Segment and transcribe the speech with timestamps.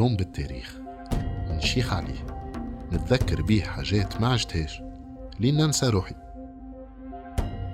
[0.00, 0.76] مغروم بالتاريخ.
[1.50, 2.26] نشيخ عليه
[2.92, 4.82] نتذكر بيه حاجات ما عشتهاش
[5.40, 6.14] لين ننسى روحي؟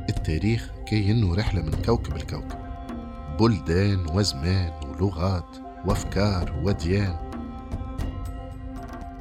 [0.08, 2.58] التاريخ كأنه رحلة من كوكب لكوكب.
[3.40, 7.16] بلدان وزمان ولغات وأفكار وديان.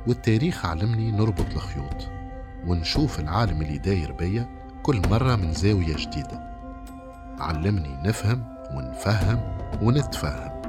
[0.08, 2.10] والتاريخ علمني نربط الخيوط
[2.68, 4.49] ونشوف العالم اللي داير بيا
[4.84, 6.55] كل مرة من زاوية جديدة.
[7.40, 8.43] علمني نفهم
[8.74, 10.62] ونفهم ونتفهم.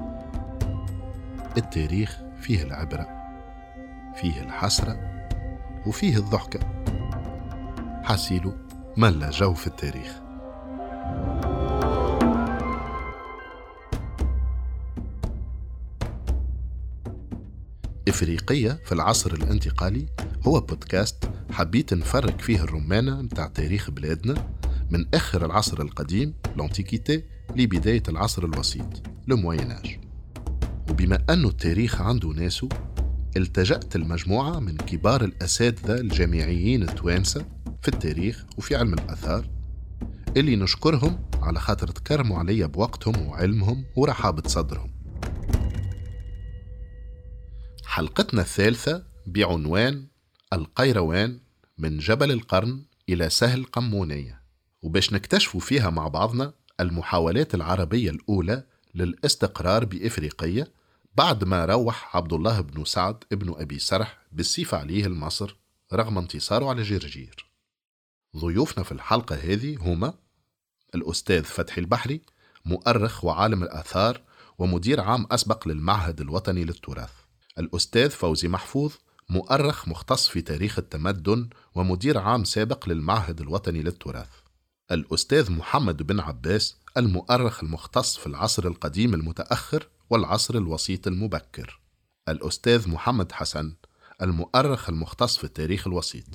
[1.57, 3.09] التاريخ فيه العبرة
[4.15, 5.29] فيه الحسرة
[5.87, 6.61] وفيه الضحكة
[8.03, 8.55] حسيلو
[8.97, 10.13] ملا جو في التاريخ.
[18.09, 20.07] إفريقية في العصر الانتقالي
[20.47, 24.49] هو بودكاست حبيت نفرق فيه الرمانة متاع تاريخ بلادنا
[24.91, 27.25] من آخر العصر القديم لانتيكيتي
[27.57, 30.06] لبداية العصر الوسيط لمويناج.
[30.91, 32.69] وبما أنه التاريخ عنده ناسه
[33.37, 37.47] التجأت المجموعة من كبار الأساتذة الجامعيين التوانسة
[37.83, 39.49] في التاريخ وفي علم الآثار
[40.37, 44.91] اللي نشكرهم على خاطر تكرموا عليا بوقتهم وعلمهم ورحابة صدرهم.
[47.85, 50.07] حلقتنا الثالثة بعنوان
[50.53, 51.41] القيروان
[51.79, 54.43] من جبل القرن إلى سهل قمونية
[54.83, 58.65] وباش نكتشفوا فيها مع بعضنا المحاولات العربية الأولى
[58.97, 60.73] للاستقرار بإفريقية
[61.15, 65.57] بعد ما روح عبد الله بن سعد ابن أبي سرح بالسيف عليه لمصر
[65.93, 67.47] رغم انتصاره على جرجير.
[68.37, 70.15] ضيوفنا في الحلقة هذه هما
[70.95, 72.23] الأستاذ فتحي البحري
[72.65, 74.21] مؤرخ وعالم الآثار
[74.59, 77.13] ومدير عام أسبق للمعهد الوطني للتراث.
[77.59, 78.93] الأستاذ فوزي محفوظ
[79.29, 84.31] مؤرخ مختص في تاريخ التمدن ومدير عام سابق للمعهد الوطني للتراث.
[84.91, 91.81] الأستاذ محمد بن عباس المؤرخ المختص في العصر القديم المتأخر والعصر الوسيط المبكر
[92.29, 93.75] الأستاذ محمد حسن
[94.23, 96.27] المؤرخ المختص في التاريخ الوسيط.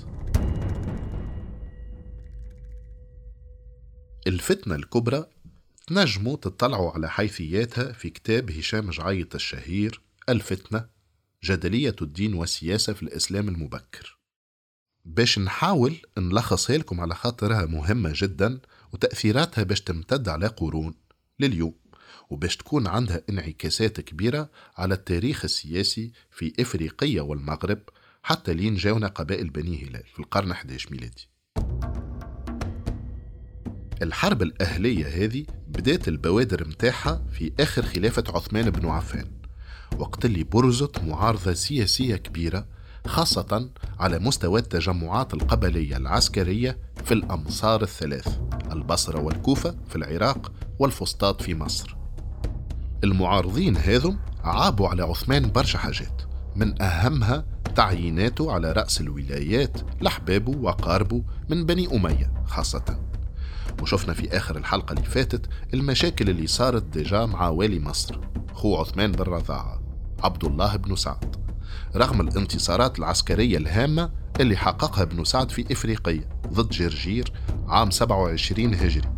[4.27, 5.25] الفتنة الكبرى
[5.88, 10.85] تنجموا تطلعوا على حيثياتها في كتاب هشام جعيط الشهير الفتنة
[11.43, 14.19] جدلية الدين والسياسة في الإسلام المبكر.
[15.05, 18.59] باش نحاول نلخصها لكم على خاطرها مهمة جدا
[18.94, 20.94] وتأثيراتها باش تمتد على قرون
[21.40, 21.74] لليوم
[22.29, 27.79] وباش تكون عندها انعكاسات كبيرة على التاريخ السياسي في إفريقيا والمغرب
[28.24, 31.29] حتى لين جاونا قبائل بني هلال في القرن 11 ميلادي.
[34.02, 39.31] الحرب الأهلية هذه بدات البوادر متاعها في آخر خلافة عثمان بن عفان
[39.97, 42.68] وقت اللي برزت معارضة سياسية كبيرة
[43.08, 43.69] خاصة
[44.00, 48.28] على مستوى التجمعات القبلية العسكرية في الأمصار الثلاث
[48.72, 51.95] البصرة والكوفة في العراق والفسطاط في مصر.
[53.03, 56.22] المعارضين هذم عابوا على عثمان برشا حاجات
[56.56, 57.45] من أهمها
[57.75, 63.00] تعييناته على رأس الولايات لحبابه وقاربه من بني أمية خاصة.
[63.81, 68.19] وشفنا في آخر الحلقة اللي فاتت المشاكل اللي صارت ديجا مع والي مصر
[68.53, 69.81] خو عثمان بن رضاعة
[70.23, 71.35] عبد الله بن سعد.
[71.95, 77.31] رغم الانتصارات العسكرية الهامة اللي حققها ابن سعد في إفريقيا ضد جرجير
[77.67, 79.09] عام 27 هجري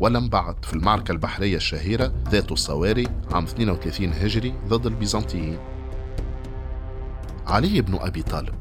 [0.00, 5.58] ولم بعد في المعركة البحرية الشهيرة ذات الصواري عام 32 هجري ضد البيزنطيين.
[7.46, 8.54] علي بن أبي طالب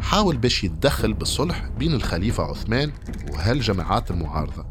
[0.00, 2.92] حاول باش يتدخل بالصلح بين الخليفة عثمان
[3.32, 4.64] وهالجماعات المعارضة.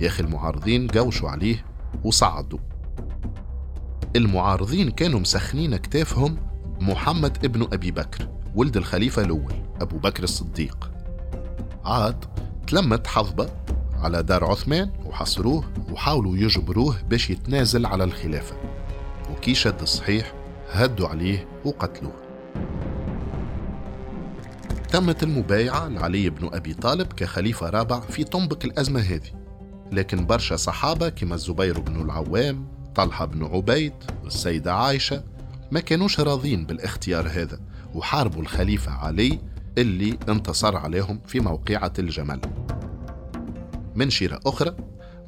[0.00, 1.64] يا أخي المعارضين جوشوا عليه
[2.04, 2.58] وصعدوا.
[4.16, 6.36] المعارضين كانوا مسخنين كتافهم
[6.80, 9.67] محمد ابن أبي بكر ولد الخليفة الأول.
[9.80, 10.90] أبو بكر الصديق.
[11.84, 12.24] عاد
[12.66, 13.50] تلمت حظبة
[13.94, 18.56] على دار عثمان وحصروه وحاولوا يجبروه باش يتنازل على الخلافة.
[19.30, 20.32] وكي شد الصحيح
[20.70, 22.28] هدوا عليه وقتلوه.
[24.90, 29.30] تمت المبايعة لعلي بن أبي طالب كخليفة رابع في طنبك الأزمة هذه.
[29.92, 33.92] لكن برشا صحابة كما الزبير بن العوام طلحة بن عبيد
[34.24, 35.24] والسيدة عائشة
[35.70, 37.60] ما كانوش راضين بالاختيار هذا
[37.94, 39.38] وحاربوا الخليفة علي
[39.78, 42.40] اللي انتصر عليهم في موقعة الجمل.
[43.94, 44.76] من شيرة أخرى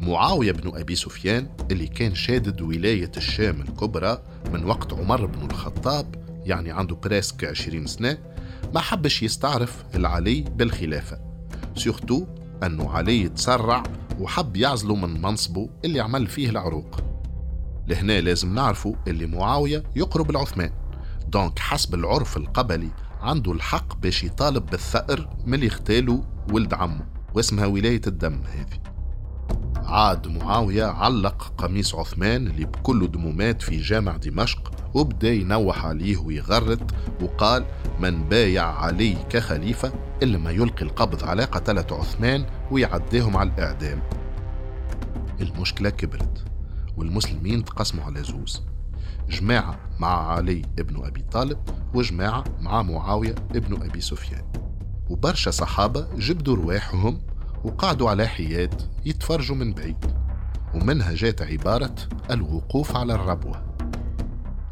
[0.00, 6.14] معاوية بن أبي سفيان اللي كان شادد ولاية الشام الكبرى من وقت عمر بن الخطاب
[6.44, 8.18] يعني عنده بريسك عشرين سنة
[8.74, 11.20] ما حبش يستعرف العلي بالخلافة.
[11.76, 12.26] سيختو
[12.62, 13.82] أنه علي تسرع
[14.20, 17.00] وحب يعزله من منصبه اللي عمل فيه العروق.
[17.88, 20.70] لهنا لازم نعرفوا اللي معاوية يقرب لعثمان.
[21.28, 22.88] دونك حسب العرف القبلي
[23.22, 28.80] عنده الحق باش يطالب بالثأر من اللي ولد عمه واسمها ولاية الدم هذه.
[29.76, 36.92] عاد معاوية علق قميص عثمان اللي بكل دمومات في جامع دمشق وبدأ ينوح عليه ويغرد
[37.22, 37.64] وقال
[38.00, 39.92] من بايع علي كخليفة
[40.22, 44.02] إلا ما يلقي القبض على قتلة عثمان ويعديهم على الإعدام.
[45.40, 46.44] المشكلة كبرت
[46.96, 48.62] والمسلمين تقسموا على زوز.
[49.30, 51.58] جماعة مع علي ابن أبي طالب
[51.94, 54.42] وجماعة مع معاوية ابن أبي سفيان.
[55.10, 57.20] وبرشا صحابة جبدوا رواحهم
[57.64, 59.96] وقعدوا على حياد يتفرجوا من بعيد.
[60.74, 61.94] ومنها جات عبارة
[62.30, 63.74] الوقوف على الربوة.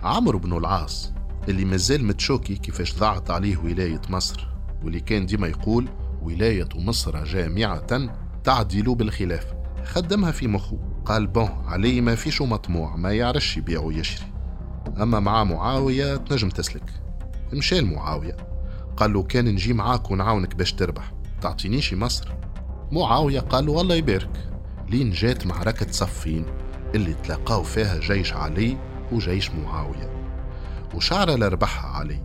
[0.03, 1.13] عمرو بن العاص
[1.49, 4.49] اللي مازال متشوكي كيفاش ضاعت عليه ولاية مصر
[4.83, 5.89] واللي كان ديما يقول
[6.23, 8.11] ولاية مصر جامعة
[8.45, 10.79] تعدل بالخلافة خدمها في مخه.
[11.05, 14.27] قال بون علي ما فيش مطموع ما يعرفش يبيع ويشري.
[15.03, 16.93] أما مع معاوية تنجم تسلك.
[17.53, 18.37] مشى معاوية
[18.97, 21.13] قال له كان نجي معاك ونعاونك باش تربح.
[21.41, 22.29] تعطينيش مصر.
[22.93, 24.51] معاوية قال له والله يبارك.
[24.89, 26.45] لين جات معركة صفين
[26.95, 28.77] اللي تلاقاو فيها جيش علي
[29.13, 30.11] وجيش معاوية.
[30.95, 32.23] وشعر لربحها علي.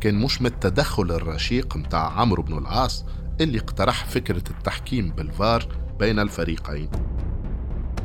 [0.00, 3.04] كان مش من التدخل الرشيق متاع عمرو بن العاص
[3.40, 6.90] اللي اقترح فكرة التحكيم بالفار بين الفريقين.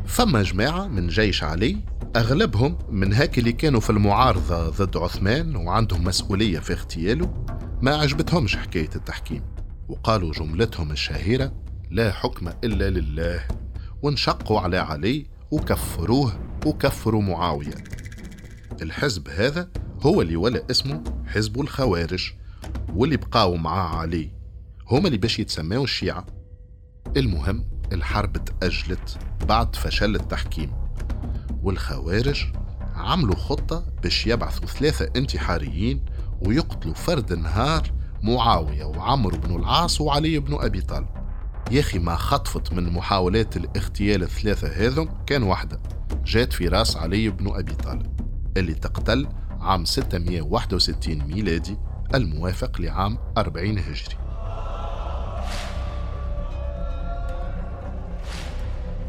[0.05, 1.77] فما جماعة من جيش علي
[2.15, 7.45] أغلبهم من هاك اللي كانوا في المعارضة ضد عثمان وعندهم مسؤولية في اغتياله
[7.81, 9.43] ما عجبتهمش حكاية التحكيم
[9.89, 11.53] وقالوا جملتهم الشهيرة
[11.91, 13.47] لا حكم إلا لله
[14.01, 17.75] وانشقوا على علي وكفروه وكفروا معاوية.
[18.81, 19.69] الحزب هذا
[20.01, 22.31] هو اللي ولا اسمه حزب الخوارج
[22.93, 24.31] واللي بقاو معاه علي
[24.91, 26.25] هما اللي باش يتسماو الشيعة.
[27.17, 29.17] المهم الحرب تأجلت
[29.47, 30.84] بعد فشل التحكيم.
[31.65, 32.45] والخوارج
[32.95, 36.05] عملوا خطة باش يبعثوا ثلاثة انتحاريين
[36.41, 37.91] ويقتلوا فرد نهار
[38.23, 41.07] معاوية وعمرو بن العاص وعلي بن أبي طالب.
[41.71, 45.79] يا أخي ما خطفت من محاولات الاغتيال الثلاثة هذم كان واحدة.
[46.25, 48.19] جات في راس علي بن أبي طالب
[48.57, 49.27] اللي تقتل
[49.59, 51.77] عام 661 ميلادي
[52.15, 54.17] الموافق لعام 40 هجري.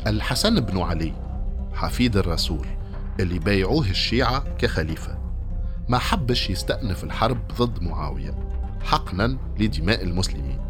[0.07, 1.26] الحسن بن علي
[1.87, 2.67] حفيد الرسول
[3.21, 5.19] اللي بايعوه الشيعة كخليفة.
[5.89, 8.35] ما حبش يستأنف الحرب ضد معاوية
[8.83, 10.61] حقنا لدماء المسلمين.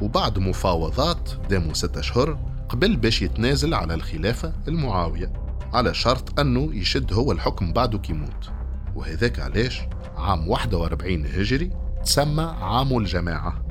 [0.00, 2.38] وبعد مفاوضات داموا ستة أشهر
[2.68, 5.32] قبل باش يتنازل على الخلافة المعاوية
[5.72, 8.50] على شرط أنه يشد هو الحكم بعده كيموت
[8.94, 9.80] وهذاك علاش؟
[10.16, 11.70] عام 41 هجري
[12.04, 13.64] تسمى عام الجماعة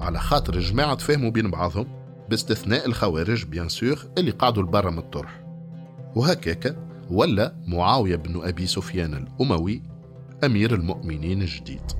[0.00, 1.86] على خاطر الجماعة تفهموا بين بعضهم
[2.28, 5.41] باستثناء الخوارج بيان سور اللي قعدوا لبرا من الطرح.
[6.16, 6.76] وهكاك
[7.10, 9.82] ولا معاوية بن أبي سفيان الأموي
[10.44, 11.92] أمير المؤمنين الجديد.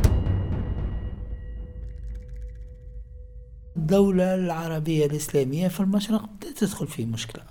[3.77, 7.45] الدولة العربية الإسلامية في المشرق بدأت تدخل في مشكلة.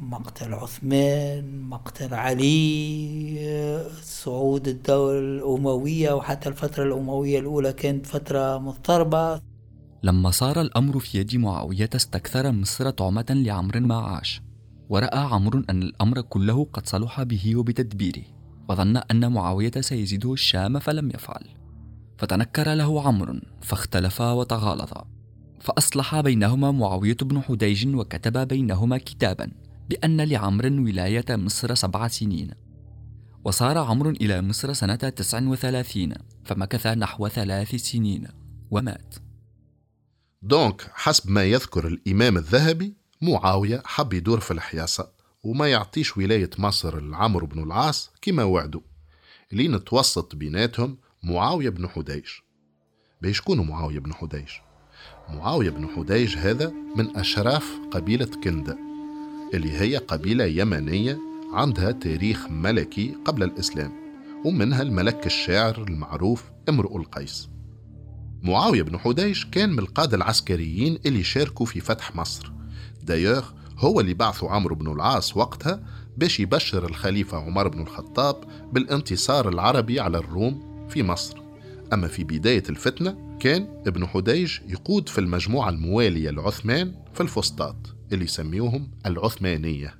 [0.00, 9.40] مقتل عثمان مقتل علي صعود الدولة الأموية وحتى الفترة الأموية الأولى كانت فترة مضطربة.
[10.02, 14.42] لما صار الأمر في يد معاوية استكثر مصر طعمة لعمر ما عاش.
[14.90, 18.22] ورأى عمرو أن الأمر كله قد صلح به وبتدبيره
[18.68, 21.44] وظن أن معاوية سيزيده الشام فلم يفعل.
[22.18, 25.06] فتنكر له عمرو فاختلفا وتغالظا
[25.60, 29.52] فأصلح بينهما معاوية بن حديج وكتب بينهما كتابا
[29.90, 32.50] بأن لعمر ولاية مصر سبع سنين.
[33.44, 38.28] وصار عمرو إلى مصر سنة تسع وثلاثين فمكث نحو ثلاث سنين
[38.70, 39.14] ومات.
[40.42, 45.08] دونك حسب ما يذكر الإمام الذهبي معاوية حب يدور في الحياسة
[45.42, 48.80] وما يعطيش ولاية مصر لعمرو بن العاص كما وعدوا
[49.52, 52.24] لين توسط بيناتهم معاوية بن حديج
[53.22, 54.48] بيشكون معاوية بن حديج
[55.28, 58.78] معاوية بن حديج هذا من أشراف قبيلة كندة
[59.54, 61.18] اللي هي قبيلة يمنية
[61.52, 63.92] عندها تاريخ ملكي قبل الإسلام
[64.44, 67.48] ومنها الملك الشاعر المعروف امرؤ القيس.
[68.42, 72.59] معاوية بن حديج كان من القادة العسكريين اللي شاركوا في فتح مصر.
[73.04, 73.44] دايوغ
[73.78, 75.82] هو اللي بعثوا عمرو بن العاص وقتها
[76.16, 78.36] باش يبشر الخليفة عمر بن الخطاب
[78.72, 81.38] بالانتصار العربي على الروم في مصر.
[81.92, 87.76] أما في بداية الفتنة كان ابن حديج يقود في المجموعة الموالية لعثمان في الفسطاط
[88.12, 89.94] اللي يسميوهم العثمانية.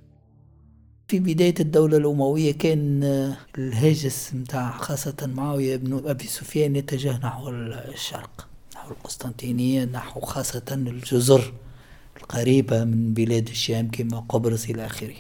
[1.08, 3.02] في بداية الدولة الأموية كان
[3.58, 11.52] الهاجس متاع خاصة معاوية بن أبي سفيان يتجه نحو الشرق نحو القسطنطينية نحو خاصة الجزر.
[12.20, 15.16] القريبة من بلاد الشام كما قبرص إلى آخره.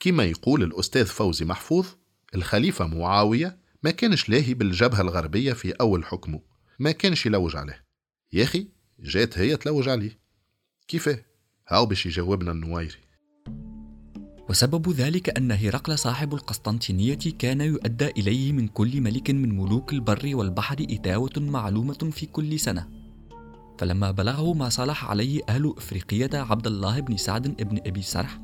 [0.00, 1.86] كما يقول الأستاذ فوزي محفوظ
[2.34, 6.40] الخليفة معاوية ما كانش لاهي بالجبهة الغربية في أول حكمه.
[6.78, 7.84] ما كانش يلوج عليه.
[8.32, 8.68] يا أخي
[9.00, 10.18] جات هي تلوج عليه.
[10.88, 11.24] كيفاه؟
[11.68, 12.98] هاو باش يجاوبنا النويري.
[14.48, 20.30] وسبب ذلك أن هرقل صاحب القسطنطينية كان يؤدى إليه من كل ملك من ملوك البر
[20.34, 22.99] والبحر إتاوة معلومة في كل سنة.
[23.80, 28.38] فلما بلغه ما صالح عليه أهل إفريقية عبد الله بن سعد بن أبي سرح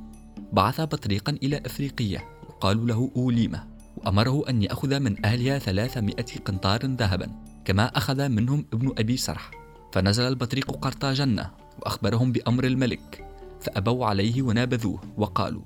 [0.52, 3.66] بعث بطريقا إلى إفريقية يقال له أوليمة
[3.96, 7.28] وأمره أن يأخذ من أهلها ثلاثمائة قنطار ذهبا
[7.64, 9.50] كما أخذ منهم ابن أبي سرح.
[9.92, 11.50] فنزل البطريق قرطاجنة
[11.82, 13.24] وأخبرهم بأمر الملك
[13.60, 15.62] فأبوا عليه ونابذوه وقالوا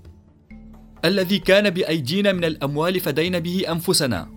[1.04, 4.28] الذي كان بأيدينا من الأموال فدينا به أنفسنا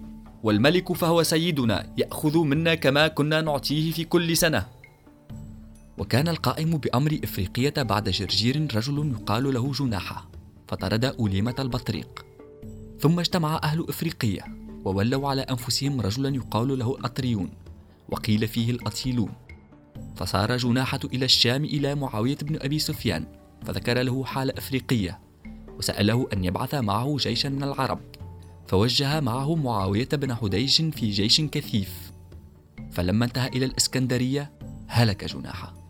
[0.44, 4.83] والملك فهو سيدنا يأخذ منا كما كنا نعطيه في كل سنة.
[5.98, 10.30] وكان القائم بأمر إفريقية بعد جرجير رجل يقال له جناحة
[10.68, 12.26] فطرد أوليمة البطريق.
[13.00, 14.42] ثم اجتمع أهل إفريقية
[14.86, 17.50] وولوا على أنفسهم رجلا يقال له أطريون
[18.10, 19.30] وقيل فيه الأطيلون.
[20.16, 23.26] فصار جناحة إلى الشام إلى معاوية بن أبي سفيان
[23.66, 25.20] فذكر له حال أفريقية
[25.78, 28.00] وسأله أن يبعث معه جيشا من العرب.
[28.68, 32.12] فوجه معه معاوية بن حديج في جيش كثيف.
[32.92, 34.52] فلما انتهى إلى الإسكندرية
[34.88, 35.83] هلك جناحة.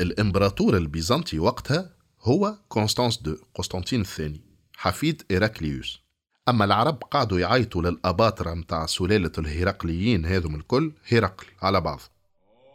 [0.00, 1.90] الإمبراطور البيزنطي وقتها
[2.22, 4.40] هو Constant deux قسطنطين الثاني
[4.76, 6.00] حفيد إيراكليوس.
[6.48, 12.00] أما العرب قعدوا يعيطوا للأباطرة متاع سلالة الهرقليين هذم الكل هرقل على بعض.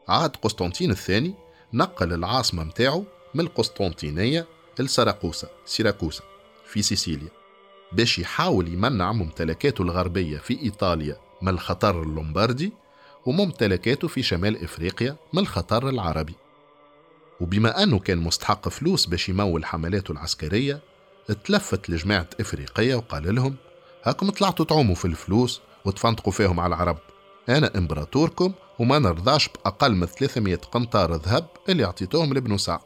[0.07, 1.33] عاد قسطنطين الثاني
[1.73, 3.03] نقل العاصمة متاعه
[3.33, 4.47] من القسطنطينية
[4.79, 6.23] لسراقوسا سيراكوسا
[6.65, 7.29] في سيسيليا.
[7.91, 12.73] باش يحاول يمنع ممتلكاته الغربية في إيطاليا من الخطر اللومباردي
[13.25, 16.33] وممتلكاته في شمال إفريقيا من الخطر العربي.
[17.41, 20.81] وبما أنه كان مستحق فلوس باش يمول حملاته العسكرية
[21.29, 23.55] اتلفت لجماعة إفريقية وقال لهم
[24.03, 26.97] هاكم طلعتوا تعوموا في الفلوس وتفنطقوا فيهم على العرب.
[27.49, 32.79] أنا إمبراطوركم وما نرضاش بأقل من 300 قنطار ذهب اللي أعطيتوهم لابن سعد.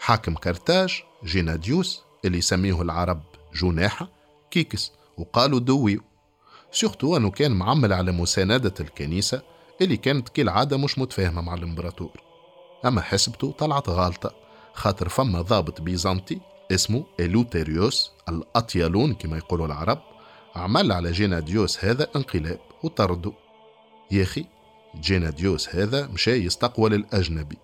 [0.00, 3.22] حاكم كرتاج جيناديوس اللي يسميه العرب
[3.54, 4.08] جناحة
[4.50, 6.00] كيكس وقالوا دويو.
[6.72, 9.42] surtout أنه كان معمل على مساندة الكنيسة
[9.80, 12.27] اللي كانت كالعادة مش متفاهمة مع الإمبراطور.
[12.86, 14.34] أما حسبته طلعت غالطة
[14.72, 16.40] خاطر فما ضابط بيزنطي
[16.72, 19.98] اسمه إلوتيريوس الأطيالون كما يقولوا العرب
[20.56, 23.32] عمل على جيناديوس هذا انقلاب وطرده
[24.10, 24.44] يا أخي
[25.00, 27.58] جيناديوس هذا مشى يستقوى للأجنبي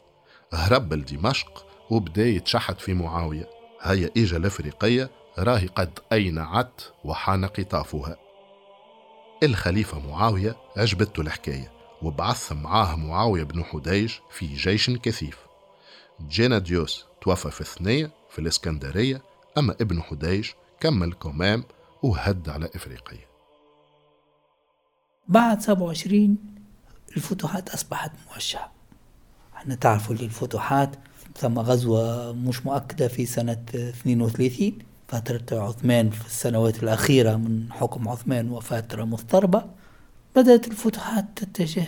[0.52, 3.50] هرب لدمشق وبدأ يتشحت في معاوية.
[3.80, 8.16] هيا إجا الأفريقية راهي قد أينعت وحان قطافها.
[9.42, 11.72] الخليفة معاوية عجبته الحكاية.
[12.04, 15.38] وبعث معاه معاوية بن حديج في جيش كثيف.
[16.28, 19.22] جيناديوس توفى في الثنية في الإسكندرية
[19.58, 21.64] أما ابن حديج كمل كمام
[22.02, 23.26] وهد على إفريقيا.
[25.28, 26.36] بعد 27
[27.16, 28.72] الفتوحات أصبحت موجهة
[29.56, 30.90] إحنا تعرفوا اللي الفتوحات
[31.36, 38.50] ثم غزوة مش مؤكدة في سنة 32 فترة عثمان في السنوات الأخيرة من حكم عثمان
[38.50, 39.64] وفترة مضطربة.
[40.36, 41.86] بدأت الفتوحات تتجه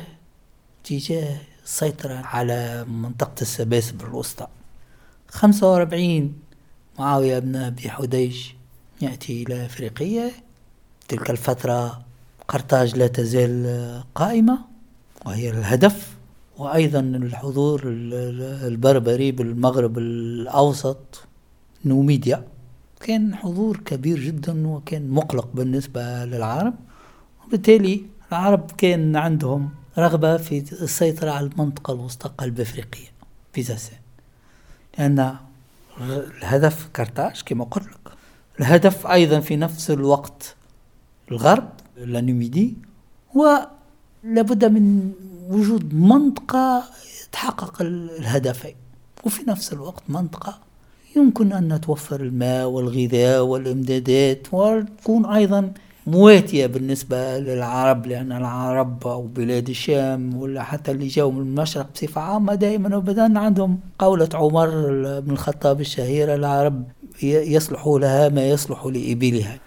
[0.80, 4.46] اتجاه السيطرة على منطقة السباسب الوسطى
[5.28, 6.34] خمسة وأربعين
[6.98, 8.46] معاوية بن أبي حديج
[9.02, 10.30] يأتي إلى أفريقيا.
[11.08, 12.02] تلك الفترة
[12.48, 14.58] قرطاج لا تزال قائمة
[15.26, 16.16] وهي الهدف.
[16.58, 21.22] وأيضا الحضور البربري بالمغرب الأوسط
[21.84, 22.44] نوميديا.
[23.00, 26.74] كان حضور كبير جدا وكان مقلق بالنسبة للعرب.
[27.46, 33.09] وبالتالي العرب كان عندهم رغبة في السيطرة على المنطقة الوسطى قلب أفريقيا
[33.52, 33.99] في زاسان
[34.99, 35.37] لأن
[36.00, 38.12] الهدف كرتاج كما قلت لك.
[38.61, 40.54] الهدف أيضا في نفس الوقت
[41.30, 42.75] الغرب لانوميدي
[43.35, 45.12] ولابد من
[45.49, 46.85] وجود منطقة
[47.33, 48.75] تحقق الهدفين.
[49.25, 50.59] وفي نفس الوقت منطقة
[51.16, 55.73] يمكن أن توفر الماء والغذاء والإمدادات وتكون أيضا
[56.06, 62.20] مواتية بالنسبة للعرب لأن العرب أو بلاد الشام ولا حتى اللي جاوا من المشرق بصفة
[62.20, 64.68] عامة دائما وابدا عندهم قولة عمر
[65.20, 66.84] بن الخطاب الشهيرة العرب
[67.22, 69.58] يصلح لها ما يصلح لإبلها.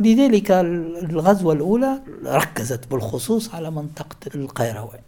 [0.00, 5.00] ولذلك الغزوة الأولى ركزت بالخصوص على منطقة القيروان.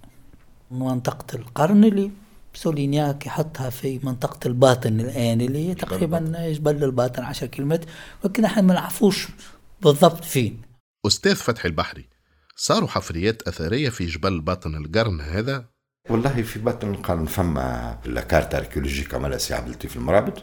[0.70, 2.10] منطقة القرن اللي
[2.54, 7.86] سولينياك يحطها في منطقة الباطن الآن اللي هي تقريبا جبل الباطن عشر كيلومتر
[8.24, 9.28] ولكن إحنا ما نعرفوش
[9.82, 10.69] بالضبط فين.
[11.06, 12.08] أستاذ فتحي البحري
[12.56, 15.64] صاروا حفريات أثرية في جبل باطن القرن هذا؟
[16.10, 20.42] والله في باطن القرن فما la carte archéologique عملها سي عبد اللطيف المرابط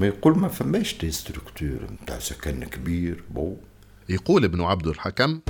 [0.00, 3.56] ما يقول ما فماش des structures نتاع سكن كبير bon.
[4.08, 5.40] يقول ابن عبد الحكم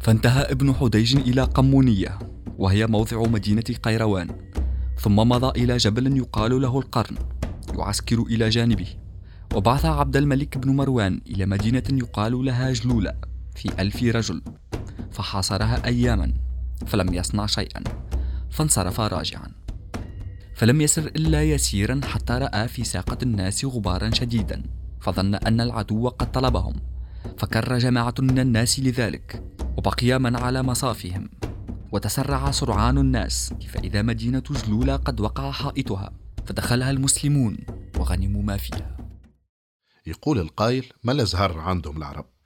[0.00, 2.18] فانتهى ابن حديج إلى قمونية
[2.58, 4.28] وهي موضع مدينة قيروان
[5.00, 7.16] ثم مضى إلى جبل يقال له القرن
[7.78, 8.88] يعسكر إلى جانبه
[9.54, 13.27] وبعث عبد الملك بن مروان إلى مدينة يقال لها جلولة.
[13.58, 14.42] في ألف رجل.
[15.10, 16.32] فحاصرها أياما
[16.86, 17.82] فلم يصنع شيئا
[18.50, 19.48] فانصرف راجعا.
[20.54, 24.62] فلم يسر إلا يسيرا حتى رأى في ساقة الناس غبارا شديدا
[25.00, 26.74] فظن أن العدو قد طلبهم.
[27.38, 29.42] فكر جماعة من الناس لذلك
[29.76, 31.30] وبقي من على مصافهم.
[31.92, 36.12] وتسرع سرعان الناس فإذا مدينة جلولة قد وقع حائطها
[36.46, 37.56] فدخلها المسلمون
[37.98, 38.96] وغنموا ما فيها.
[40.06, 42.37] يقول القايل ما الأزهر عندهم العرب؟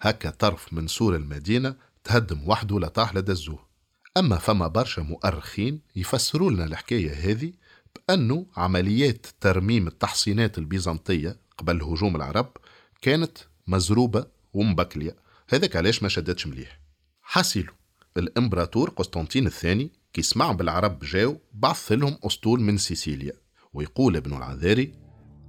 [0.00, 1.74] هكا طرف من سور المدينة
[2.04, 3.68] تهدم وحده لطاح لدزوه
[4.16, 7.52] أما فما برشا مؤرخين يفسروا لنا الحكاية هذه
[7.96, 12.52] بأنه عمليات ترميم التحصينات البيزنطية قبل هجوم العرب
[13.02, 15.16] كانت مزروبة ومبكلية.
[15.48, 16.80] هذاك علاش ما شدتش مليح.
[17.22, 17.72] حاسيلو
[18.16, 23.32] الإمبراطور قسطنطين الثاني كي سمع بالعرب جاو بعث لهم أسطول من سيسيليا.
[23.74, 24.92] ويقول ابن العذاري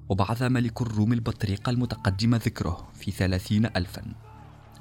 [0.09, 4.28] وبعث ملك الروم البطريق المتقدم ذكره في ثلاثين ألفا.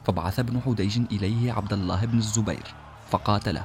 [0.09, 2.75] فبعث ابن حديج إليه عبد الله بن الزبير
[3.11, 3.65] فقاتله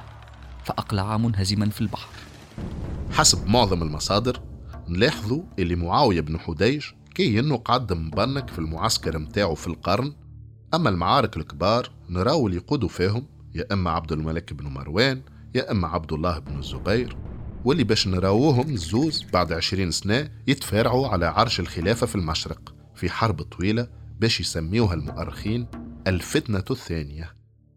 [0.64, 2.08] فأقلع منهزما في البحر.
[3.10, 4.40] حسب معظم المصادر
[4.88, 6.84] نلاحظوا اللي معاوية بن حديج
[7.14, 10.12] كي انه قعد مبنك في المعسكر متاعه في القرن
[10.74, 15.22] أما المعارك الكبار نراو اللي يقودوا فيهم يا إما عبد الملك بن مروان
[15.54, 17.16] يا إما عبد الله بن الزبير
[17.64, 23.42] واللي باش نراوهم زوز بعد عشرين سنة يتفارعوا على عرش الخلافة في المشرق في حرب
[23.42, 23.88] طويلة
[24.20, 25.66] باش يسميوها المؤرخين
[26.06, 27.34] الفتنة الثانية.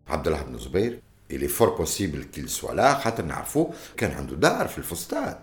[0.07, 0.99] عبد الله بن الزبير
[1.31, 5.37] اللي فور بوسيبل كيل سوا لا خاطر نعرفوه كان عنده دار في الفسطاط.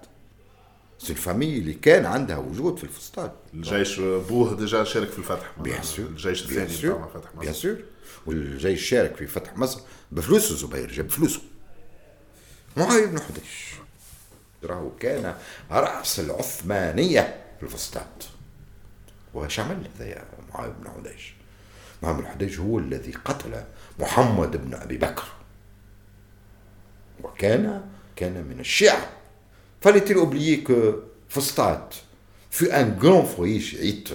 [0.98, 3.32] سي الفامي اللي كان عندها وجود في الفسطاط.
[3.54, 5.52] الجيش بوه ديجا شارك في الفتح.
[5.60, 7.76] بيان سور الجيش بيان الثاني بتاع فتح بيان مصر سور
[8.26, 9.80] والجيش شارك في فتح مصر
[10.12, 11.40] بفلوس الزبير جاب فلوسه.
[12.76, 13.74] معاوية بن حديش.
[14.64, 15.36] راهو كان
[15.70, 18.28] رأس العثمانية في الفسطاط.
[19.34, 21.34] واش عمل هذايا معاوية بن حديش.
[22.04, 23.64] إمام الحديج هو الذي قتل
[24.00, 25.24] محمد بن أبي بكر.
[27.22, 27.84] وكان
[28.16, 29.10] كان من الشيعة.
[29.80, 30.72] فليتل أوبليك
[31.28, 31.94] فستات
[32.50, 34.08] في أن غران فوي شيعيت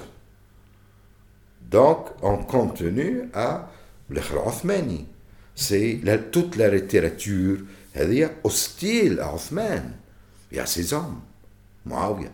[1.71, 3.67] دونك أون كونتوني أ
[4.10, 5.06] بلخ العثماني
[5.56, 7.58] سي توت لا ليتيراتور
[7.93, 9.95] هذه أوستيل عثمان
[10.52, 11.22] haïssant
[11.86, 12.32] معاوية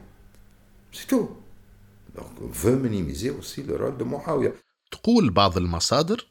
[0.93, 1.29] c'est tout
[2.15, 4.53] donc faut minimiser aussi le rôle de معاوية
[4.95, 6.25] تقول بعض المصادر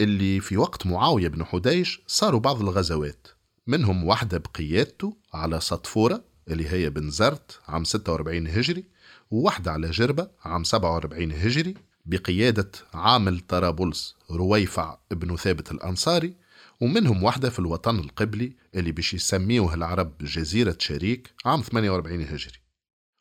[0.00, 3.26] اللي في وقت معاوية بن حديج صاروا بعض الغزوات.
[3.66, 8.84] منهم واحدة بقيادته على سطفورة اللي هي بنزرت عام 46 هجري
[9.30, 11.74] وواحدة على جربة عام 47 هجري
[12.06, 16.34] بقيادة عامل طرابلس رويفع ابن ثابت الأنصاري
[16.80, 22.58] ومنهم واحدة في الوطن القبلي اللي باش يسميوها العرب جزيرة شريك عام 48 هجري.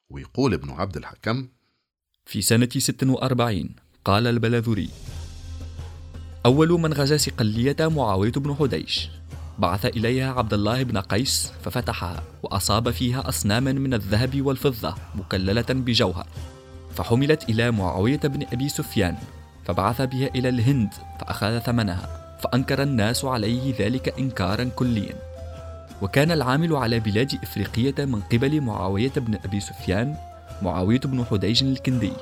[0.10, 1.48] ويقول ابن عبد الحكم
[2.26, 4.90] في سنة 46 قال البلاذري
[6.46, 9.10] أول من غزا صقلية معاوية بن حديش.
[9.60, 16.28] بعث إليها عبد الله بن قيس ففتحها وأصاب فيها أصناما من الذهب والفضة مكللة بجوهر.
[16.96, 19.16] فحملت إلى معاوية بن أبي سفيان.
[19.66, 22.38] فبعث بها إلى الهند فأخذ ثمنها.
[22.44, 25.16] فأنكر الناس عليه ذلك إنكارا كليا.
[26.02, 30.16] وكان العامل على بلاد إفريقية من قبل معاوية بن أبي سفيان
[30.62, 32.14] معاوية بن حديج الكندي.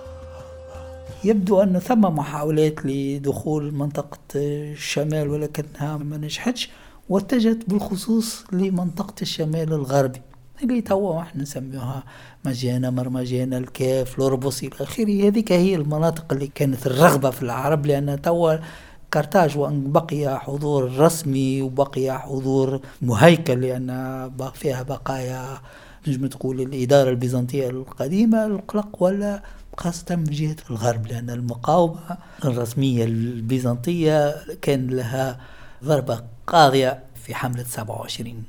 [1.23, 6.69] يبدو أن ثم محاولات لدخول منطقة الشمال ولكنها ما نجحتش
[7.09, 10.21] واتجهت بالخصوص لمنطقة الشمال الغربي
[10.63, 12.03] اللي توا إحنا نسميوها
[12.45, 15.27] مجانا مرمجانا الكاف لوربوس إلى آخره.
[15.27, 18.53] هذيك هي المناطق اللي كانت الرغبة في العرب لأن توا
[19.13, 25.61] كرتاج وأن بقي حضور رسمي وبقي حضور مهيكل لأن فيها بقايا
[26.07, 29.43] نجم تقول الإدارة البيزنطية القديمة القلق ولا
[29.77, 35.39] خاصة من جهة الغرب لأن المقاومة الرسمية البيزنطية كان لها
[35.83, 38.43] ضربة قاضية في حملة 27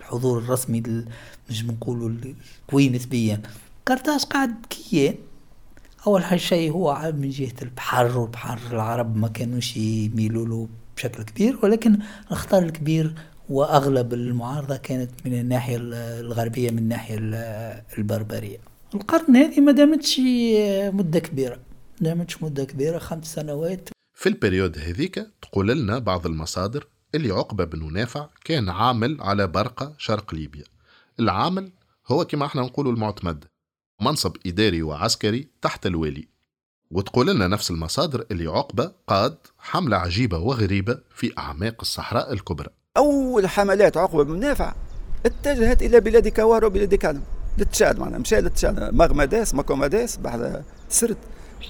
[0.00, 0.80] الحضور الرسمي
[1.50, 2.10] نجم نقولوا
[2.68, 3.42] قوي نسبيا.
[3.86, 5.14] قرطاج قاعد كيان.
[6.06, 11.98] أول شيء هو من جهة البحر والبحر العرب ما كانوش يميلوا له بشكل كبير ولكن
[12.30, 13.14] الخطر الكبير
[13.48, 15.76] وأغلب المعارضة كانت من الناحية
[16.20, 18.58] الغربية من الناحية ال- البربرية.
[18.94, 20.20] القرن هذه ما دامتش
[20.92, 21.60] مدة كبيرة ما
[22.00, 23.88] دامتش مدة كبيرة خمس سنوات.
[24.14, 29.94] في البريود هذيك تقول لنا بعض المصادر اللي عقبة بن نافع كان عامل على برقة
[29.98, 30.64] شرق ليبيا.
[31.20, 31.70] العامل
[32.06, 33.44] هو كما إحنا نقولوا المعتمد
[34.00, 36.28] منصب إداري وعسكري تحت الوالي.
[36.90, 42.68] وتقول لنا نفس المصادر اللي عقبة قاد حملة عجيبة وغريبة في أعماق الصحراء الكبرى.
[42.96, 44.74] أول حملات عقبة بن نافع
[45.26, 47.22] اتجهت إلى بلاد كوار وبلاد كانم
[47.58, 51.16] للتشاد معناها مشى للتشاد مغمداس ماكوماداس بعد سرت.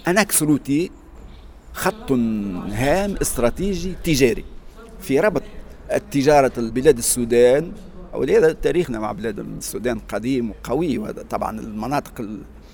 [0.08, 0.90] un axe routier
[1.72, 4.44] خط هام استراتيجي تجاري.
[5.00, 5.42] في ربط
[5.92, 7.72] التجارة البلاد السودان
[8.14, 12.28] ولهذا تاريخنا مع بلاد السودان قديم وقوي وهذا طبعا المناطق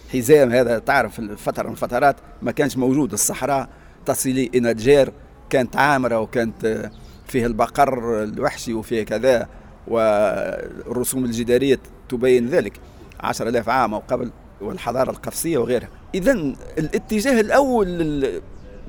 [0.07, 3.13] الحزام هذا تعرف الفترة من الفترات ما كانش موجود.
[3.13, 3.69] الصحراء
[4.07, 5.13] تصلي إلى الجير
[5.51, 6.91] كانت عامرة وكانت
[7.29, 9.49] فيه البقر الوحشي وفيه كذا
[9.89, 12.81] والرسوم الجدارية تبين ذلك.
[13.21, 15.89] عشر ألاف عام أو قبل والحضارة القفصية وغيرها.
[16.15, 16.33] إذا
[16.79, 18.41] الاتجاه الأول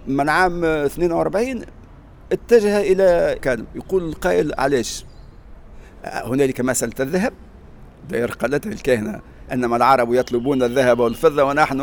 [0.08, 1.62] من عام 42
[2.32, 5.06] اتجه إلى كان يقول القائل علاش؟
[6.06, 7.34] هنالك مسألة الذهب.
[8.10, 11.78] داير قالتها الكهنة أنما العرب يطلبون الذهب والفضة ونحن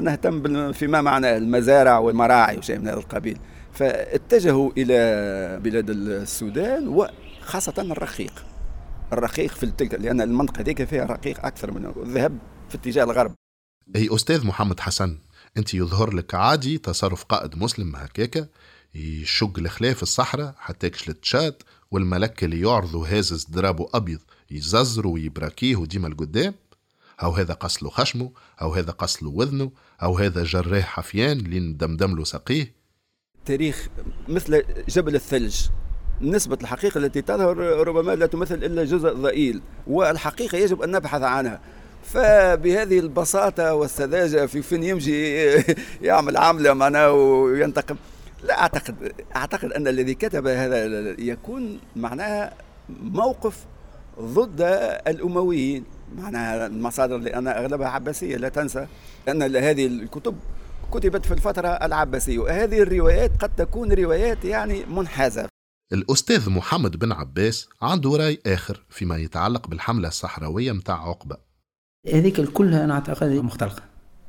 [0.00, 3.38] نهتم فيما معنى المزارع والمراعي وشيء من هذا القبيل.
[3.72, 8.44] فاتجهوا إلى بلاد السودان وخاصة الرقيق.
[9.12, 12.38] الرقيق في تلك لأن المنطقة ذيك فيها رقيق أكثر من الذهب
[12.68, 13.34] في اتجاه الغرب.
[13.96, 15.18] أي أستاذ محمد حسن
[15.56, 18.48] أنت يظهر لك عادي تصرف قائد مسلم هكاكا
[18.94, 26.08] يشق الخلاف الصحراء حتى يكشل تشاد والملك اللي يعرضوا هازز درابه أبيض يززروا ويبراكيه وديما
[26.08, 26.54] لقدام؟
[27.22, 31.76] أو هذا قص له خشمه؟ أو هذا قص له وذنه؟ أو هذا جراه حفيان لين
[31.76, 32.74] دمدم له سقيه؟
[33.44, 33.88] تاريخ
[34.28, 35.56] مثل جبل الثلج.
[36.20, 37.56] نسبة الحقيقة التي تظهر
[37.88, 41.60] ربما لا تمثل إلا جزء ضئيل والحقيقة يجب أن نبحث عنها.
[42.04, 45.46] فبهذه البساطة والسذاجة في فين يمشي
[46.08, 47.96] يعمل عملة معناه وينتقم.
[48.44, 50.84] لا أعتقد أعتقد أن الذي كتب هذا
[51.18, 52.52] يكون معناها
[53.02, 53.56] موقف
[54.20, 54.60] ضد
[55.06, 55.84] الأمويين.
[56.18, 58.86] معناها المصادر اللي أنا أغلبها عباسية لا تنسى
[59.28, 60.36] أن هذه الكتب
[60.92, 65.55] كتبت في الفترة العباسية وهذه الروايات قد تكون روايات يعني منحازة.
[65.92, 71.36] الأستاذ محمد بن عباس عنده رأي آخر فيما يتعلق بالحملة الصحراوية متاع عقبة.
[72.14, 73.82] هذيك كلها أنا أعتقد مختلقة.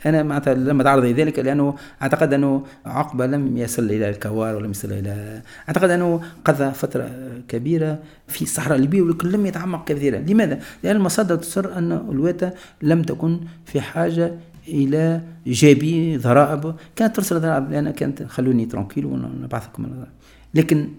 [0.06, 4.92] أنا معناتها لما تعرض ذلك لأنه أعتقد أنه عقبة لم يصل إلى الكوار ولم يصل
[4.92, 7.10] إلى أعتقد أنه قضى فترة
[7.48, 10.20] كبيرة في الصحراء الليبية ولكن لم يتعمق كثيرا.
[10.20, 16.76] لماذا؟ لأن المصادر تصر أن الواتا لم تكن في حاجة إلى جابي ضرائب.
[16.96, 20.06] كانت ترسل ضرائب لأن كانت خلوني tranquille ونبعثكم
[20.54, 20.90] لكن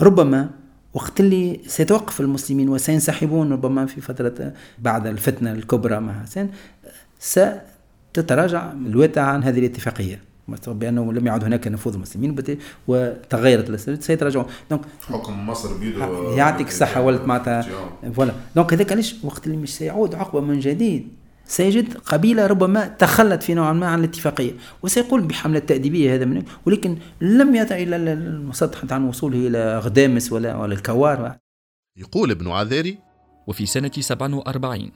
[0.00, 0.50] ربما
[0.94, 6.50] وقت اللي سيتوقف المسلمين وسينسحبون ربما في فترة بعد الفتنة الكبرى مع حسين
[8.14, 10.20] تتراجع لواتة عن هذه الاتفاقية.
[10.66, 12.36] بأنه لم يعد هناك نفوذ المسلمين
[12.88, 14.46] وتغيرت الاسلام سيتراجعون.
[14.70, 17.66] donc حكم مصر بيده يعطيك الصحة ولد معناتها
[18.12, 18.32] Voilà.
[18.56, 21.08] Donc هذاك علاش وقت اللي مش سيعود عقبة من جديد؟
[21.50, 24.52] سيجد قبيلة ربما تخلت في نوع ما عن الاتفاقية.
[24.82, 30.56] وسيقوم بحملة تأديبية هذا من ولكن لم يطع إلى المسطح عن وصوله إلى غدامس ولا,
[30.56, 31.36] ولا الكوار.
[31.96, 32.98] يقول ابن عذاري
[33.46, 34.90] وفي سنة 47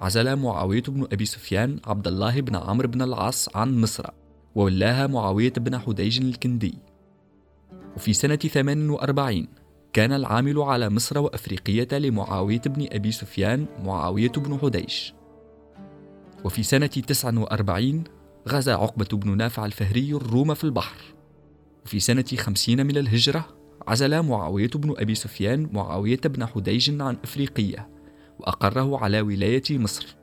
[0.00, 4.06] عزل معاوية بن أبي سفيان عبد الله بن عمرو بن العاص عن مصر
[4.54, 6.74] وولاها معاوية بن حديج الكندي.
[7.96, 9.48] وفي سنة 48
[9.92, 15.15] كان العامل على مصر وأفريقية لمعاوية بن أبي سفيان معاوية بن حديج.
[16.46, 18.04] وفي سنة 49
[18.48, 20.96] غزا عقبة بن نافع الفهري الروم في البحر.
[21.84, 23.48] وفي سنة 50 من الهجرة
[23.88, 27.88] عزل معاوية بن أبي سفيان معاوية بن حديج عن أفريقية
[28.38, 30.16] وأقره على ولاية مصر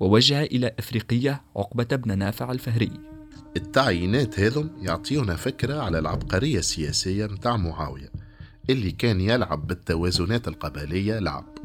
[0.00, 2.92] ووجه إلى أفريقية عقبة بن نافع الفهري.
[3.56, 8.12] التعيينات هذم يعطيونا فكرة على العبقرية السياسية متاع معاوية
[8.70, 11.58] اللي كان يلعب بالتوازنات القبلية لعب.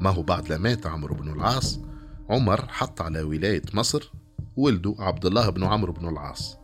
[0.00, 1.89] ما هو بعد لمات عمرو بن العاص
[2.30, 4.10] عمر حط على ولاية مصر
[4.56, 6.56] ولده عبد الله بن عمرو بن العاص.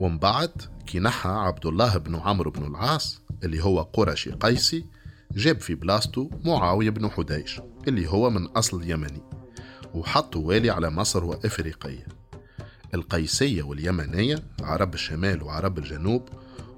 [0.00, 0.50] ومن بعد
[0.86, 4.84] كي نحى عبد الله بن عمرو بن العاص اللي هو قرشي قيسي
[5.32, 9.22] جاب في بلاصتو معاوية بن حديش اللي هو من أصل يمني
[9.94, 12.06] وحطوا والي على مصر وإفريقية.
[12.94, 16.28] القيسية واليمنية عرب الشمال وعرب الجنوب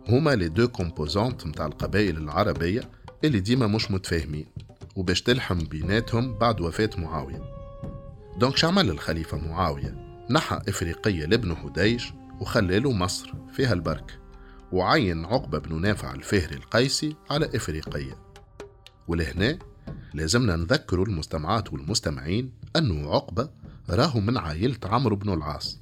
[0.09, 2.91] هما les deux composantes متاع القبائل العربية
[3.25, 4.47] اللي ديما مش متفاهمين
[4.97, 7.62] وباش تلحم بيناتهم بعد وفاة معاوية.
[8.37, 9.95] donc شعمل الخليفة معاوية
[10.31, 14.15] نحى إفريقية لابن حديج وخلاله مصر فيها البركة
[14.73, 18.17] وعين عقبة بن نافع الفهري القيسي على إفريقية.
[19.09, 19.59] ولهنا
[20.15, 23.51] لازمنا نذكروا المستمعات والمستمعين أنه عقبة
[23.91, 25.81] راهو من عائلة عمرو بن العاص.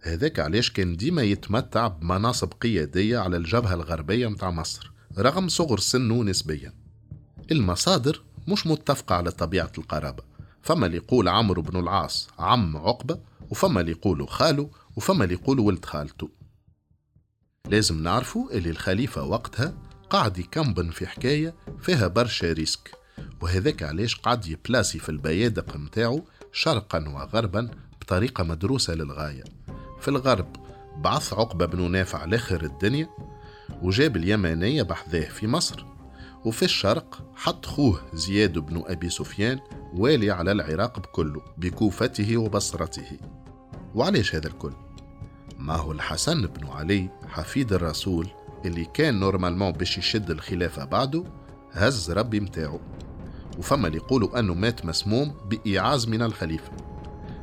[0.00, 6.22] هذاك علاش كان ديما يتمتع بمناصب قيادية على الجبهة الغربية متاع مصر رغم صغر سنه
[6.22, 6.72] نسبيا.
[7.50, 10.31] المصادر مش متفقة على طبيعة القرابة.
[10.62, 13.18] فما اللي يقول عمرو بن العاص عم عقبة
[13.50, 16.30] وفما اللي يقولوا خاله وفما اللي يقولوا ولد خالته
[17.68, 19.74] لازم نعرفوا اللي الخليفة وقتها
[20.10, 22.90] قاعد يكمبن في حكاية فيها برشا ريسك
[23.40, 27.70] وهذاك علاش قعد يبلاسي في البيادق متاعو شرقا وغربا
[28.00, 29.44] بطريقة مدروسة للغاية.
[30.00, 30.56] في الغرب
[30.96, 33.08] بعث عقبة بن نافع لآخر الدنيا
[33.82, 35.84] وجاب اليمانية بحذاه في مصر.
[36.44, 39.60] وفي الشرق حط خوه زياد بن أبي سفيان
[39.94, 43.18] والي على العراق بكله بكوفته وبصرته.
[43.94, 44.72] وعليش هذا الكل؟
[45.58, 48.28] ما هو الحسن بن علي حفيد الرسول
[48.64, 51.24] اللي كان نورمالمون باش يشد الخلافة بعده؟
[51.72, 52.80] هز ربي متاعه.
[53.58, 56.72] وفما اللي يقولوا أنه مات مسموم بإيعاز من الخليفة.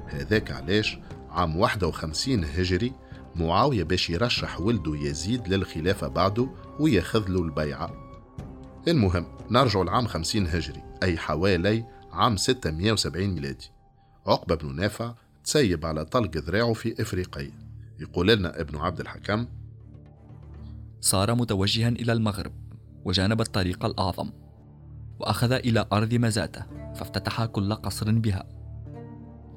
[0.08, 2.94] هذاك علاش عام 51 هجري
[3.36, 8.09] معاوية باش يرشح ولده يزيد للخلافة بعده وياخذ له البيعة.
[8.90, 13.72] المهم نرجع لعام 50 هجري أي حوالي عام 670 ميلادي.
[14.28, 17.52] عقبة بن نافع تسيب على طلق ذراعه في إفريقيا.
[18.00, 19.46] يقول لنا ابن عبد الحكم
[21.02, 22.52] صار متوجها إلى المغرب
[23.06, 24.30] وجانب الطريق الأعظم
[25.20, 28.44] وأخذ إلى أرض مزاتة فافتتح كل قصر بها.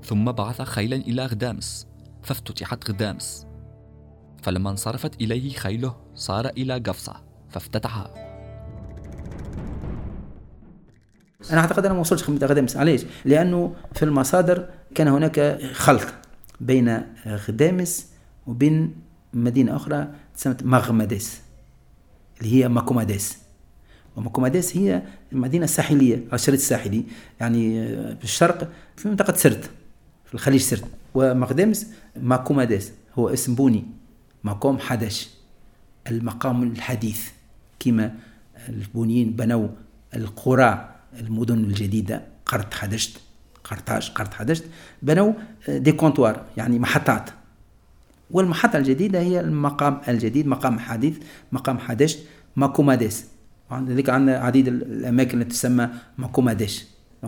[0.03, 1.87] ثم بعث خيلا إلى غدامس
[2.23, 3.47] فافتتحت غدامس.
[4.43, 8.22] فلما انصرفت إليه خيله صار إلى قفصة فافتتحها.
[11.51, 16.07] أنا أعتقد أنا ما وصلتش خدمة غدامس علاش؟ لأنه في المصادر كان هناك خلط
[16.61, 18.07] بين غدامس
[18.47, 18.95] وبين
[19.35, 21.41] مدينة أخرى تسمت مغمدس
[22.41, 23.39] اللي هي ماكوماديس
[24.17, 25.03] وماكوماديس هي
[25.33, 27.05] المدينة الساحليه على الشريط الساحلي.
[27.41, 29.71] يعني في الشرق في منطقة سرت
[30.25, 30.85] في الخليج سرت.
[31.15, 33.85] ومغدامس ماكوماديس هو اسم بوني
[34.45, 35.31] مقام حدش.
[36.11, 37.29] المقام الحديث
[37.81, 38.15] كما
[38.69, 39.69] البونيين بنوا
[40.17, 40.92] القرى.
[41.21, 43.21] المدن الجديدة قرط حدشت
[43.65, 44.65] قرطاج قرط حدشت
[45.03, 45.33] بنوا
[45.69, 47.31] des comptoirs يعني محطات.
[48.31, 51.19] والمحطة الجديدة هي المقام الجديد مقام حديث
[51.53, 52.19] مقام حدشت
[52.57, 53.27] ماكوماديس.
[53.73, 55.89] ذلك عندنا عديد الأماكن التي تسمى
[56.19, 56.85] ماكوماديس.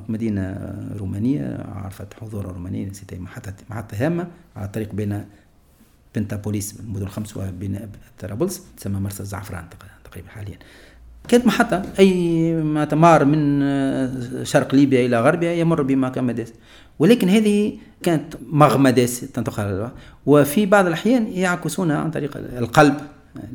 [0.09, 5.25] مدينة رومانية عرفت حضور روماني محطة محطة هامة على الطريق بين
[6.15, 9.65] بنتابوليس المدن الخمس وبين طرابلس تسمى مرسى الزعفران
[10.05, 10.59] تقريبا حاليا.
[11.29, 11.83] كانت محطة.
[11.99, 16.53] أي ما تمار من آه، شرق ليبيا إلى غربها يمر بمكامدس
[16.99, 19.89] ولكن هذه كانت مغمدس تنتقل
[20.27, 22.95] وفي بعض الأحيان يعكسونها عن طريق القلب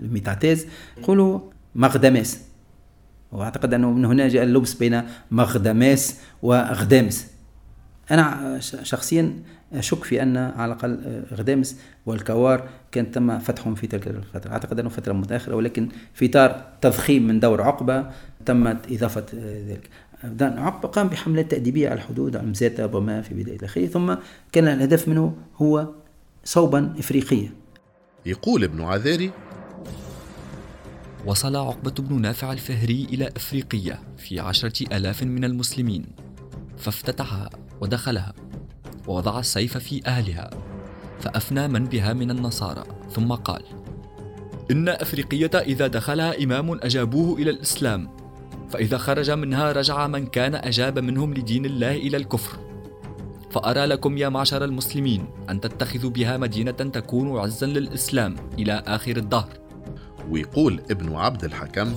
[0.04, 0.66] الميتاتيز.
[0.98, 1.40] يقولوا
[1.76, 2.40] مغدمس
[3.32, 5.02] وأعتقد أنه من هنا جاء اللبس بين
[5.32, 7.28] مغدماس وغدامس
[8.12, 9.44] أنا شخصيا
[9.74, 14.52] أشك في أن على الأقل غدامس والكوار كان تم فتحهم في تلك الفترة.
[14.52, 18.10] أعتقد أنه فترة متأخرة ولكن في إطار تضخيم من دور عقبة
[18.46, 19.26] تمت إضافة
[19.68, 19.90] ذلك.
[20.42, 23.88] عقبة قام بحملات تأديبية على الحدود على مزاتة ربما في بداية الأخير.
[23.88, 24.16] ثم
[24.52, 25.90] كان الهدف منه هو
[26.44, 27.52] صوبا افريقيا.
[28.26, 29.32] يقول ابن عذاري
[31.26, 36.06] وصل عقبة بن نافع الفهري إلى إفريقية في عشرة ألاف من المسلمين
[36.78, 37.50] فافتتحها.
[37.82, 38.34] ودخلها
[39.08, 40.50] ووضع السيف في أهلها
[41.20, 43.62] فأفنى من بها من النصارى ثم قال
[44.72, 48.10] إن أفريقية إذا دخلها إمام أجابوه إلى الإسلام
[48.70, 52.58] فإذا خرج منها رجع من كان أجاب منهم لدين الله إلى الكفر.
[53.52, 59.50] فأرى لكم يا معشر المسلمين أن تتخذوا بها مدينة تكون عزا للإسلام إلى آخر الدهر.
[60.30, 61.94] ويقول ابن عبد الحكم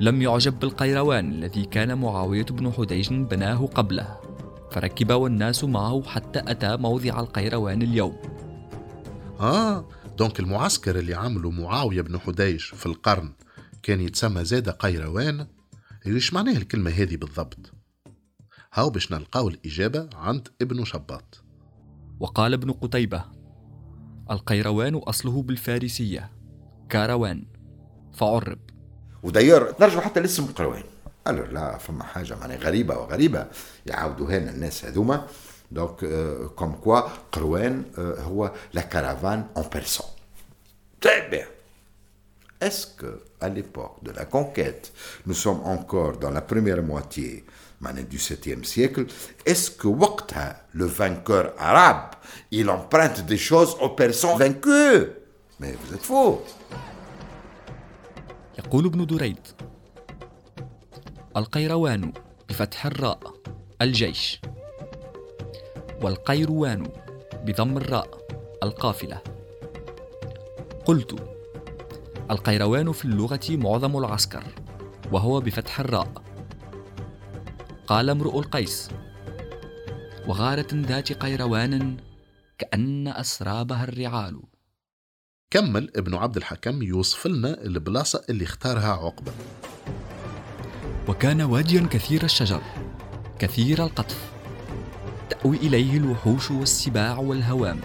[0.00, 4.21] لم يعجب بالقيروان الذي كان معاوية بن حديج بناه قبله
[4.72, 8.16] فركب والناس معه حتى أتى موضع القيروان اليوم.
[9.40, 13.32] آه دونك المعسكر اللي عمله معاوية بن حديج في القرن
[13.82, 15.46] كان يتسمى زاد قيروان؟
[16.06, 17.72] إيش معناها الكلمة هذه بالضبط؟
[18.72, 21.44] هاو باش نلقاو الإجابة عند ابن شباط.
[22.20, 23.24] وقال ابن قتيبة
[24.30, 26.32] القيروان أصله بالفارسية
[26.88, 27.46] كاروان
[28.12, 28.58] فعرب
[29.22, 30.82] وداير نرجع حتى لاسم قروان
[31.25, 33.47] قالوا لا فما حاجه معناها غريبه وغريبه
[33.85, 35.27] يعاودوا هنا الناس هذوما
[35.71, 36.05] دونك
[36.55, 36.99] كوم كوا
[37.31, 40.05] قروان هو لا كارافان en persan
[41.01, 41.47] très bien
[42.61, 44.91] est-ce que à l'époque de la conquête
[45.25, 47.45] nous sommes encore dans la première moitié
[48.09, 49.05] du 7e siècle
[49.45, 52.15] est-ce que وقتها le vainqueur arabe
[52.51, 55.07] il emprunte des choses aux persans vaincus
[55.59, 56.41] mais vous êtes faux
[58.59, 59.37] يقول ابن دريد
[61.36, 62.12] القيروان
[62.48, 63.20] بفتح الراء
[63.82, 64.40] الجيش.
[66.02, 66.88] والقيروان
[67.44, 68.26] بضم الراء
[68.62, 69.22] القافلة.
[70.84, 71.28] قلت
[72.30, 74.44] القيروان في اللغة معظم العسكر
[75.12, 76.22] وهو بفتح الراء.
[77.86, 78.88] قال امرؤ القيس
[80.28, 81.96] وغارة ذات قيروان
[82.58, 84.42] كأن أسرابها الرعال.
[85.50, 89.32] كمل ابن عبد الحكم يوصف لنا البلاصة اللي اختارها عقبة.
[91.08, 92.62] وكان واديا كثير الشجر
[93.38, 94.32] كثير القطف.
[95.30, 97.80] تأوي إليه الوحوش والسباع والهوام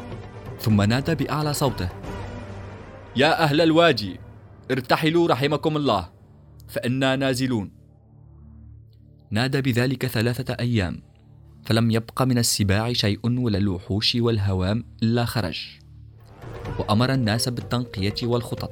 [0.59, 1.89] ثم نادى بأعلى صوته.
[3.15, 4.19] يا أهل الوادي
[4.71, 6.09] ارتحلوا رحمكم الله
[6.67, 7.71] فإنا نازلون.
[9.31, 11.01] نادى بذلك ثلاثة أيام
[11.65, 15.67] فلم يبق من السباع شيء ولا الوحوش والهوام إلا خرج.
[16.79, 18.71] وأمر الناس بالتنقية والخطط.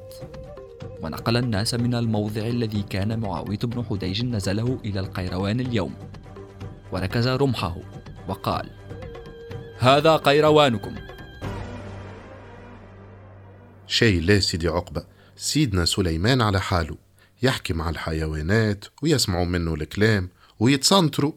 [1.01, 5.95] ونقل الناس من الموضع الذي كان معاوية بن حديج نزله إلى القيروان اليوم.
[6.91, 7.77] وركز رمحه
[8.27, 8.69] وقال
[9.79, 10.95] هذا قيروانكم.
[13.87, 15.05] شيء لا سيدي عقبة.
[15.35, 16.97] سيدنا سليمان على حاله.
[17.43, 20.29] يحكي مع الحيوانات ويسمعوا منه الكلام
[20.59, 21.33] ويتصنتوا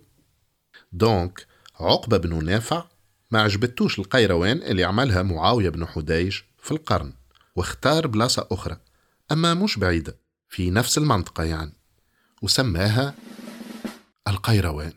[0.93, 1.47] donc
[1.81, 2.85] عقبة بن نافع
[3.31, 7.13] ما عجبتوش القيروان اللي عملها معاوية بن حديج في القرن
[7.57, 8.77] واختار بلاصة أخرى.
[9.33, 11.73] أما مش بعيدة في نفس المنطقة يعني.
[12.43, 13.15] وسماها
[14.29, 14.93] القيروان.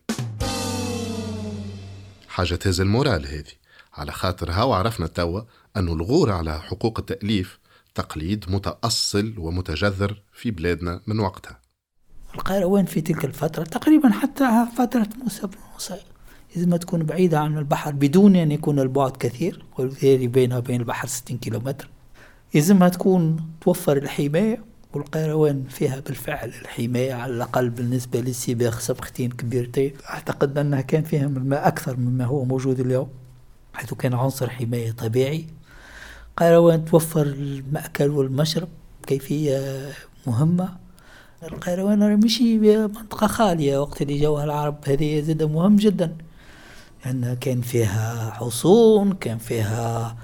[2.28, 3.54] حاجة تهز ال moral هذه.
[3.94, 5.42] على خاطرها وعرفنا توا
[5.78, 7.60] أن الغور على حقوق التأليف
[7.96, 11.60] تقليد متأصل ومتجذر في بلادنا من وقتها.
[12.36, 15.98] القيروان في تلك الفترة تقريبا حتى فترة موسى بن موسى.
[16.56, 21.38] لازم تكون بعيدة عن البحر بدون أن يكون البعد كثير وبالتالي بينها وبين البحر 60
[21.38, 21.90] كيلومتر.
[22.54, 29.94] لازمها تكون توفر الحماية والقيروان فيها بالفعل الحماية على الأقل بالنسبة للسباخ صبختين كبيرتين.
[30.10, 33.10] أعتقد أنها كان فيها الماء أكثر مما هو موجود اليوم
[33.74, 35.46] حيث كان عنصر حماية طبيعي.
[36.38, 38.68] قيروان توفر المأكل والمشرب
[39.08, 39.90] كيفية
[40.28, 40.82] مهمة.
[41.44, 46.18] القيروان مشي منطقة خالية وقت اللي جوها العرب هذه زاد مهم جدا
[47.06, 50.16] لأن كان فيها حصون كان فيها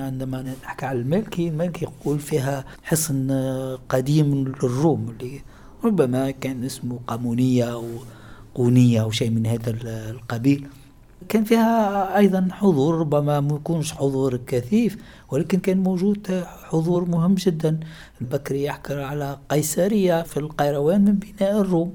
[0.00, 3.30] عندما نحكي على الملكي الملكي يقول فيها حصن
[3.88, 5.40] قديم للروم اللي
[5.84, 7.84] ربما كان اسمه قامونية أو
[8.54, 9.70] قونية أو شيء من هذا
[10.10, 10.66] القبيل.
[11.28, 14.96] كان فيها أيضا حضور ربما ما يكونش حضور كثيف
[15.30, 17.80] ولكن كان موجود حضور مهم جدا.
[18.20, 21.94] البكري يحكي على قيصرية في القيروان من بناء الروم.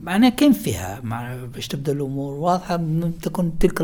[0.00, 1.00] معناه كان فيها
[1.54, 2.80] باش تبدا الأمور واضحة
[3.22, 3.80] تكون تلك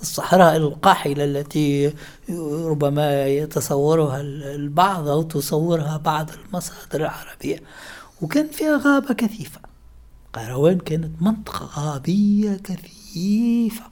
[0.00, 1.92] الصحراء القاحلة التي
[2.40, 7.62] ربما يتصورها البعض أو تصورها بعض المصادر العربية.
[8.22, 9.60] وكان فيها غابة كثيفة.
[10.32, 13.84] قيروان كانت منطقة غابية كثيفة.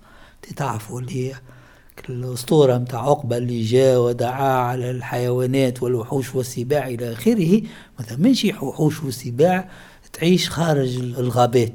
[0.57, 1.35] تعرفوا اللي هي
[2.09, 7.63] الأسطورة متاع عقبة اللي جاء ودعا على الحيوانات والوحوش والسباع إلى آخره.
[8.01, 9.71] مثلا ماشي وحوش وسباع.
[10.15, 11.73] تعيش خارج الغابات.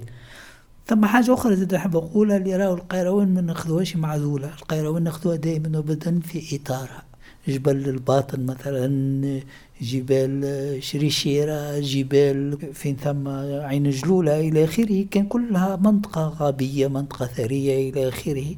[0.87, 4.47] ثم حاجة أخرى زاد نحب أقولها اللي راهو القيروان ما ناخذوهاش معزولة.
[4.47, 7.03] القيروان ناخذوها دائما وابدا في إطارها.
[7.47, 9.41] جبل الباطن مثلا
[9.81, 13.27] جبال شريشيرة جبال فين ثم
[13.61, 15.05] عين جلولة إلى آخره.
[15.11, 18.55] كان كلها منطقة غابية منطقة ثرية إلى آخره.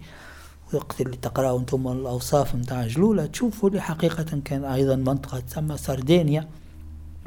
[0.73, 6.47] وقت اللي تقرأوا أنتم الأوصاف متاع جلولة تشوفوا اللي حقيقة كان أيضا منطقة تسمى سردينيا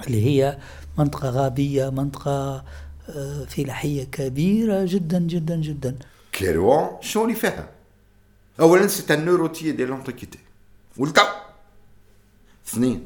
[0.07, 0.59] اللي هي
[0.99, 2.65] منطقة غابية منطقة
[3.09, 5.99] آه، فلاحية كبيرة جدا جدا جدا.
[6.33, 7.71] قيروان شو اللي فيها؟
[8.61, 10.39] أولا c'est un nœud routier de l'Antiquité
[10.97, 11.23] ولتو
[12.67, 13.05] اثنين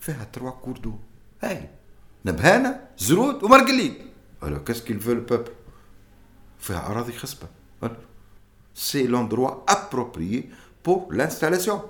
[0.00, 0.92] فيها تروا كور دو
[1.42, 1.68] هاي
[2.24, 3.94] نبهانة زرود ومرقلين
[4.42, 5.52] ألو كاسكيل فو البوبل
[6.58, 7.48] فيها أراضي خصبة.
[8.74, 10.50] سي لوندروا approprié
[10.82, 11.82] pour l'installation.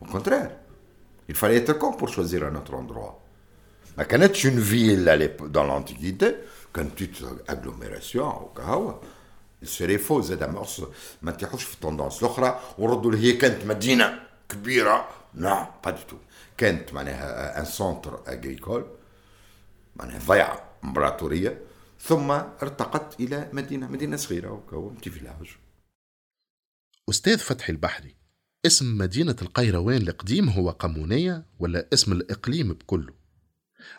[0.00, 0.50] Au contraire,
[1.28, 3.25] il fallait être con pour choisir un autre endroit.
[3.98, 6.26] ما كانتش une ville dans l'Antiquité
[6.74, 7.02] كانت
[7.50, 9.00] agglomération وكهو
[9.62, 10.82] سيري فو زاد مورس
[11.22, 16.16] ما تيحوش في ال tendance الاخرى وردوا هي كانت مدينه كبيره لا pas du tout
[16.56, 18.86] كانت معناها un centre agricole
[19.96, 21.60] معناها ضيعه امبراطوريه
[22.00, 25.56] ثم ارتقت إلى مدينه مدينه صغيره وكهو petit village
[27.10, 28.16] أستاذ فتحي البحري
[28.66, 33.12] اسم مدينة القيروان القديم هو قمونية ولا اسم الإقليم بكله؟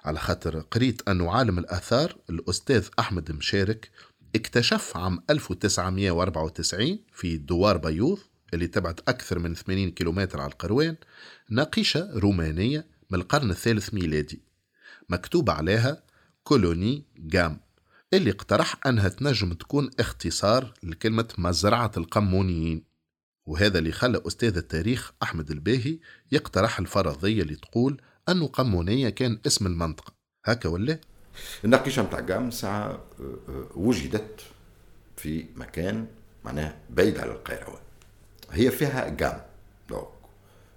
[0.05, 3.91] على خاطر قريت أنه عالم الآثار الأستاذ أحمد مشارك
[4.35, 8.19] اكتشف عام 1994 في دوار بيوض
[8.53, 10.95] اللي تبعد أكثر من 80 كيلومتر على القروان
[11.49, 14.41] ناقشة رومانية من القرن الثالث ميلادي
[15.09, 16.03] مكتوب عليها
[16.43, 17.59] كولوني جام
[18.13, 22.83] اللي اقترح أنها تنجم تكون اختصار لكلمة مزرعة القمونيين.
[23.45, 25.99] وهذا اللي خلى أستاذ التاريخ أحمد الباهي
[26.31, 30.13] يقترح الفرضية اللي تقول أنه قمونية كان اسم المنطقة.
[30.45, 30.99] هكا ولا؟
[31.65, 34.41] النقيشة متاع قام ساعة آه، وجدت
[35.17, 36.07] في مكان
[36.45, 37.81] معناه بعيد على القيروان.
[38.51, 39.41] هي فيها قام.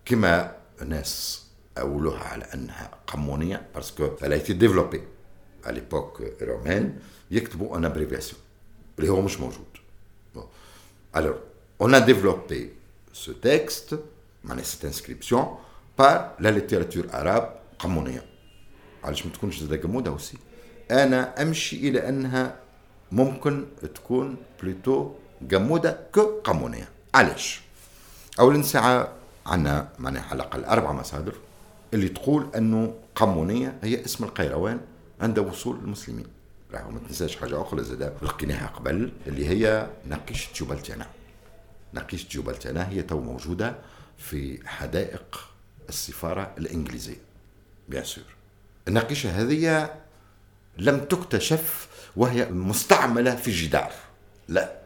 [0.04, 1.44] كما الناس
[1.78, 5.02] أولوها على أنها قمونية باسكو elle a été développée
[6.42, 6.90] romaine
[7.30, 8.36] يكتبوا en abréviation
[8.98, 9.66] اللي هو مش موجود.
[11.14, 11.36] Alors
[11.82, 12.72] on a développé
[13.12, 13.94] ce texte
[14.44, 15.58] معناها cette inscription
[16.00, 17.48] par la littérature arabe
[17.78, 18.22] قمونية
[19.04, 20.36] علاش ما تكونش زاد جمودة aussi
[20.90, 22.56] أنا امشي إلى انها
[23.12, 27.60] ممكن تكون بلوتو جمودة كقمونية علاش
[28.40, 29.12] أولا ساعة
[29.46, 31.34] عندنا معناها على الأقل أربع مصادر
[31.94, 34.80] اللي تقول أنه قمونية هي اسم القيروان
[35.20, 36.26] عند وصول المسلمين
[36.72, 40.78] راهو ما تنساش حاجة أخرى زاد لقيناها قبل اللي هي نقيشة جبل
[41.94, 43.74] نقيشة جبل هي تو موجودة
[44.18, 45.49] في حدائق
[45.90, 47.20] السفارة الإنجليزية
[47.88, 48.24] bien sûr.
[48.88, 49.90] النقيشة هذه
[50.78, 53.92] لم تكتشف وهي مستعملة في جدار
[54.48, 54.80] لا.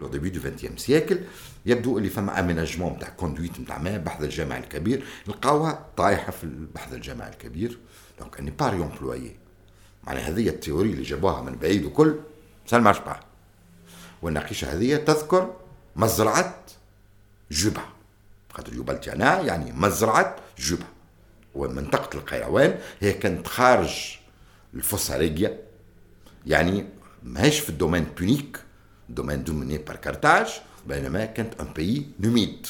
[0.00, 1.18] le début du 20 siècle
[1.66, 5.04] يبدو اللي فما aménagement نتاع conduite نتاع ما بحث الجامع الكبير.
[5.26, 7.78] لقاوها طايحة في البحث الجامع الكبير.
[8.20, 9.36] donc une pierre réemployée
[10.04, 12.18] معناها هذه ال théorie اللي جابوها من بعيد وكل
[12.66, 13.20] ça marche pas
[14.22, 15.54] والنقيشه هذه تذكر
[15.96, 16.64] مزرعة
[17.50, 17.82] جوبا
[18.52, 20.86] خاطر جبل تيانا يعني مزرعة جوبا
[21.54, 24.18] ومنطقة القيروان هي كانت خارج
[24.74, 25.58] ال Fossa Regia.
[26.46, 26.86] يعني
[27.22, 28.60] ماهيش في ال domaine punique
[29.08, 30.48] domaine dominé par Carthage
[30.86, 32.66] بينما كانت un pays numide.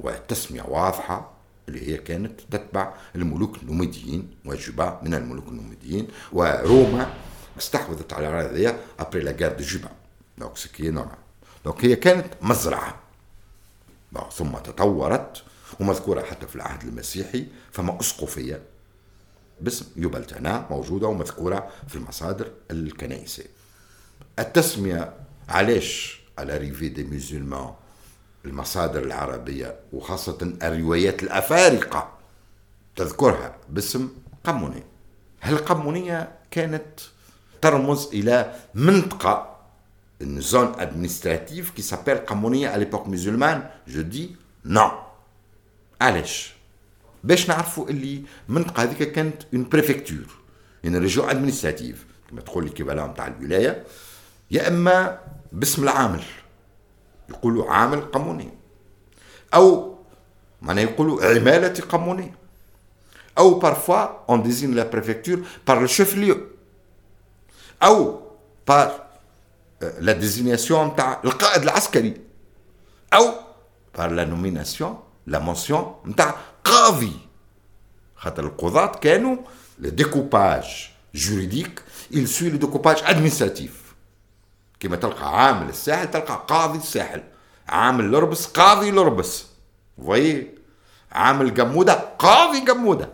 [0.00, 1.32] والتسمية واضحة
[1.68, 6.08] اللي هي كانت تتبع الملوك النوميديين وجوبا من الملوك النوميديين.
[6.32, 7.14] وروما
[7.58, 9.88] استحوذت على الأراضي après la de جوبا.
[10.38, 11.14] donc ce qui est normal
[11.64, 13.07] donc هي كانت مزرعة.
[14.32, 15.42] ثم تطورت
[15.80, 18.62] ومذكورة حتى في العهد المسيحي فما أسقفية
[19.60, 23.46] باسم يوبلتانا موجودة ومذكورة في المصادر الكنائسية
[24.38, 25.14] التسمية
[25.48, 27.70] علاش à l'arrivée des musulmans
[28.44, 32.12] المصادر العربية وخاصة الروايات الأفارقة
[32.96, 34.08] تذكرها باسم
[34.44, 34.84] قمونية
[35.40, 37.00] هل قمونية كانت
[37.62, 39.57] ترمز إلى منطقة
[40.20, 43.62] une zone administrative qui s'appelle قمونية à l'époque musulmane.
[43.86, 44.90] Je dis non.
[46.00, 46.54] علاش
[47.24, 53.26] باش نعرفوا اللي المنطقة هذيك كانت une préfecture une région administrative كما تقول لي نتاع
[53.26, 53.84] الولاية
[54.50, 55.18] يا اما
[55.52, 56.22] باسم العامل
[57.28, 58.48] يقولوا عامل قموني
[59.54, 59.98] أو
[60.62, 62.34] معناها يقولوا عمالة قانونية
[63.38, 66.36] أو parfois on désigne la préfecture par le chef-lieu.
[67.82, 68.20] أو
[68.66, 69.07] par
[69.80, 72.14] la désignation نتاع القائد العسكري
[73.14, 73.34] أو
[73.98, 74.96] par la nomination
[75.30, 77.12] la mention نتاع قاضي
[78.16, 79.36] خاطر القضاة كانوا
[79.82, 81.78] le découpage juridique
[82.10, 83.72] il suit le découpage administratif.
[84.80, 87.22] كما تلقى عامل الساحل تلقى قاضي الساحل
[87.68, 89.46] عامل لربس قاضي لربس
[89.98, 90.46] وي
[91.12, 93.08] عامل جمودة قاضي جمودة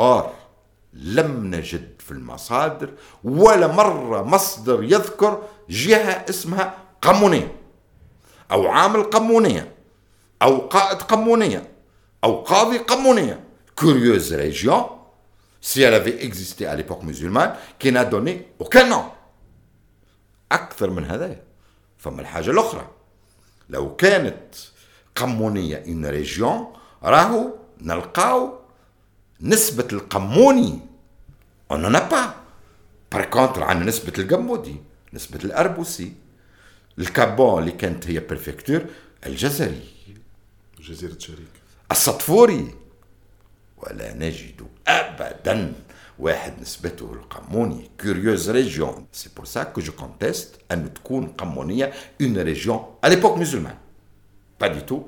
[0.00, 0.32] اور
[0.92, 2.90] لم نجد في المصادر
[3.24, 7.56] ولا مرة مصدر يذكر جهة اسمها قمونية
[8.50, 9.74] أو عامل قمونية
[10.42, 11.72] أو قائد قمونية
[12.24, 13.40] أو قاضي قمونية.
[13.74, 14.90] Curieuse région
[15.60, 19.04] si elle avait existé à l'époque musulmane qui n'a donné aucun nom.
[20.52, 21.36] أكثر من هذا.
[21.98, 22.88] فما الحاجة الأخرى.
[23.68, 24.54] لو كانت
[25.16, 26.72] قمونية une région
[27.02, 28.61] راهو نلقاو
[29.42, 30.80] نسبة القموني
[31.70, 32.34] on a pas
[33.12, 34.76] par contre عندنا نسبة القمودي
[35.12, 36.12] نسبة الأربوسي.
[36.98, 38.84] ال Cap Bon اللي كانت هي préfecture
[39.26, 39.80] الجزري.
[40.80, 41.52] جزيرة شريك.
[41.90, 42.74] الصطفوري
[43.76, 45.72] ولا نجد أبدا
[46.18, 47.90] واحد نسبته القموني.
[48.00, 53.38] curieuse région c'est pour ça que je conteste ان تكون قمونية une région à l'époque
[53.38, 53.78] musulmane.
[54.58, 55.02] Pas du tout.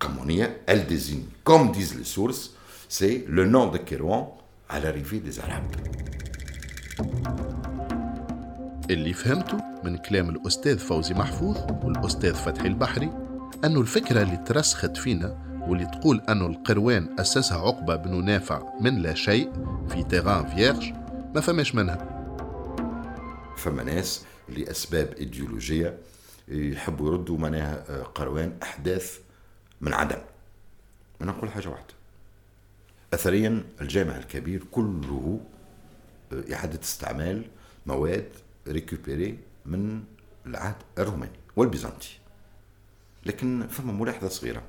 [0.00, 1.24] قمونية elle désigne.
[1.44, 2.57] Comme disent les sources
[2.88, 4.36] c'est le nom de Kérouan
[4.68, 5.76] à l'arrivée des Arabes.
[8.90, 13.10] اللي فهمته من كلام الأستاذ فوزي محفوظ والأستاذ فتحي البحري
[13.64, 19.14] أنه الفكرة اللي ترسخت فينا واللي تقول أن القروان أسسها عقبة بن نافع من لا
[19.14, 19.52] شيء
[19.88, 20.92] في تيغان فيرج
[21.34, 21.98] ما فماش منها.
[23.56, 25.98] فما ناس لأسباب إيديولوجية
[26.48, 29.18] يحبوا يردوا معناها آه، قروان أحداث
[29.80, 30.18] من عدم.
[31.22, 31.97] أنا نقول حاجة واحدة.
[33.14, 35.40] أثريا الجامع الكبير كله
[36.32, 37.44] آه، إعادة استعمال
[37.86, 38.28] مواد
[38.68, 40.02] récupérés من
[40.46, 42.08] العهد الروماني والبيزنطي.
[43.26, 44.62] لكن فما ملاحظة صغيرة.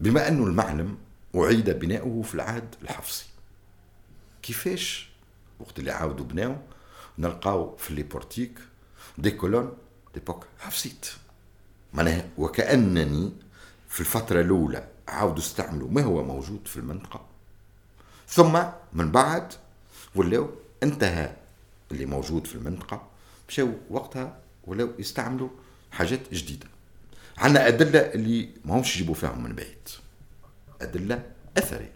[0.00, 0.98] بما أنه المعلم
[1.36, 3.26] أعيد بناؤه في العهد الحفصي
[4.42, 5.10] كيفاش
[5.60, 6.56] وقت اللي عاودوا بناو
[7.18, 8.58] نلقاو في les portiques
[9.18, 9.72] des colonnes
[10.14, 11.06] d'époque hafsite؟
[11.94, 13.32] معناها وكأنني
[13.88, 17.26] في الفترة الأولى عاودوا استعملوا ما هو موجود في المنطقة
[18.30, 18.62] ثم
[18.92, 19.52] من بعد
[20.14, 20.50] ولاو
[20.82, 21.32] انتهى
[21.92, 23.02] اللي موجود في المنطقة
[23.48, 25.48] مشاو وقتها ولو يستعملوا
[25.90, 26.66] حاجات جديدة.
[27.38, 29.88] عندنا أدلة اللي ما همش يجيبوا فيهم من بعيد.
[30.82, 31.22] أدلة
[31.58, 31.92] أثرية.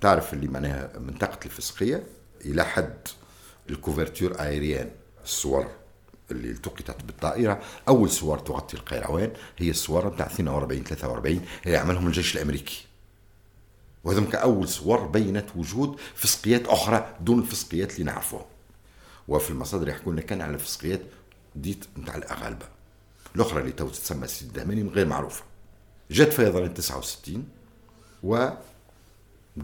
[0.00, 2.06] تعرف اللي معناها منطقة الفسقية؟
[2.44, 3.08] إلى حد
[3.70, 4.90] الكوفرتور آيريان
[5.24, 5.68] الصور
[6.30, 7.60] اللي التقطت بالطائرة.
[7.88, 12.86] أول صور تغطي القيروان هي الصور بتاع 42 43 اللي عملهم الجيش الأمريكي.
[14.04, 18.46] وهذم كأول صور بينت وجود فسقيات أخرى دون الفسقيات اللي نعرفوها.
[19.28, 21.00] وفي المصادر يحكوا لنا كان على فسقيات
[21.56, 22.66] dites نتاع الأغالبة.
[23.36, 25.44] الأخرى اللي تو تسمى سيدي الدهماني غير معروفة.
[26.10, 27.48] جات فيضان 69
[28.22, 28.48] و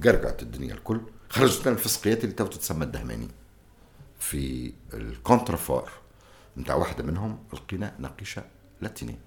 [0.05, 1.01] قرقعت الدنيا الكل.
[1.28, 3.28] خرجت لنا الفسقيات اللي تو تسمى الدهماني.
[4.20, 5.91] في ال contrefort
[6.59, 8.45] نتاع واحدة منهم لقينا نقيشة
[8.80, 9.18] لاتينية.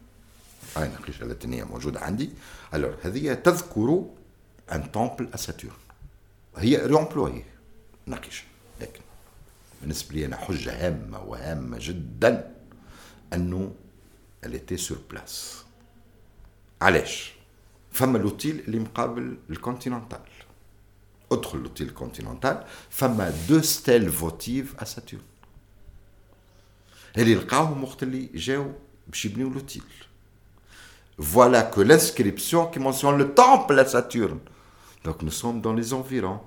[0.77, 2.29] هاي نقيشة لاتينية موجودة عندي.
[2.73, 4.05] هذه تذكر
[4.71, 5.73] un temple à Saturne
[6.57, 7.43] هي réemploi
[8.07, 8.43] نقيشة
[8.81, 9.01] لكن
[9.81, 12.55] بالنسبة لي أنا حجة هامة وهامة جدا
[13.33, 13.73] أنه
[14.45, 15.63] elle était sur place
[16.81, 17.33] علاش
[17.91, 20.19] فما l'hôtel اللي مقابل ال Continental
[21.31, 25.23] ادخل l'hôtel ال Continental فما deux stèles votives à Saturne
[27.17, 28.71] اللي لقاوهم وقت اللي جاو
[29.07, 29.83] باش يبنيو l'hôtel
[31.35, 34.39] Voilà que l'inscription qui mentionne le temple à Saturne.
[35.05, 36.39] Donc nous sommes dans les environs.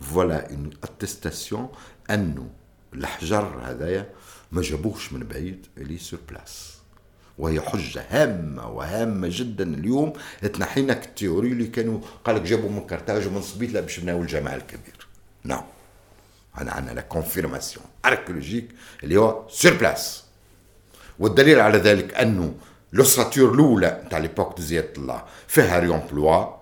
[0.00, 1.70] Voilà une attestation.
[2.10, 2.48] أنه
[2.94, 4.08] الحجر هذايا
[4.52, 6.74] ما جابوهش من بعيد اللي sur place
[7.38, 10.12] وهي حجة هامة وهامة جدا اليوم
[10.42, 15.06] تنحينا ال théorie اللي كانوا قالك جابوا من كرتاج ومن صبيت باش يبناو الجامع الكبير
[15.44, 15.62] نعم
[16.58, 18.68] انا عندنا la confirmation archéologique
[19.02, 20.24] اللي هو sur place
[21.18, 22.54] والدليل على ذلك انه
[22.92, 26.59] les structures الاولى تاع l'époque de زيادة الله فيها réemploi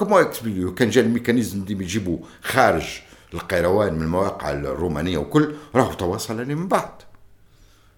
[0.00, 3.00] comment expliquer كان جا ال mécanisme ديما يجيبوا خارج
[3.34, 6.92] القيروان من المواقع الرومانية وكل راهو تواصل من بعد.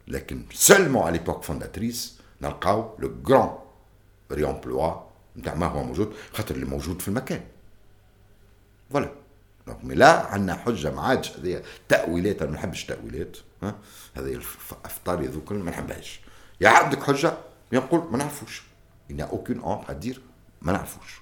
[0.09, 3.59] لكن seulement à l'époque fondatrice نلقاو le grand
[4.33, 4.93] réemploi
[5.37, 7.43] نتاع ما هو موجود خاطر اللي موجود في المكان.
[8.91, 9.13] voilà
[9.67, 13.37] donc mais là عندنا حجة ما عادش هذه تأويلات أنا ما نحبش تأويلات
[14.15, 14.41] هذه
[14.81, 16.21] الأفكار ذوك ما نحبهاش.
[16.61, 17.39] يا عندك حجة؟
[17.73, 18.63] يقول ما نعرفوش.
[19.11, 20.23] n'y a aucune honte à dire
[20.63, 21.22] ما نعرفوش.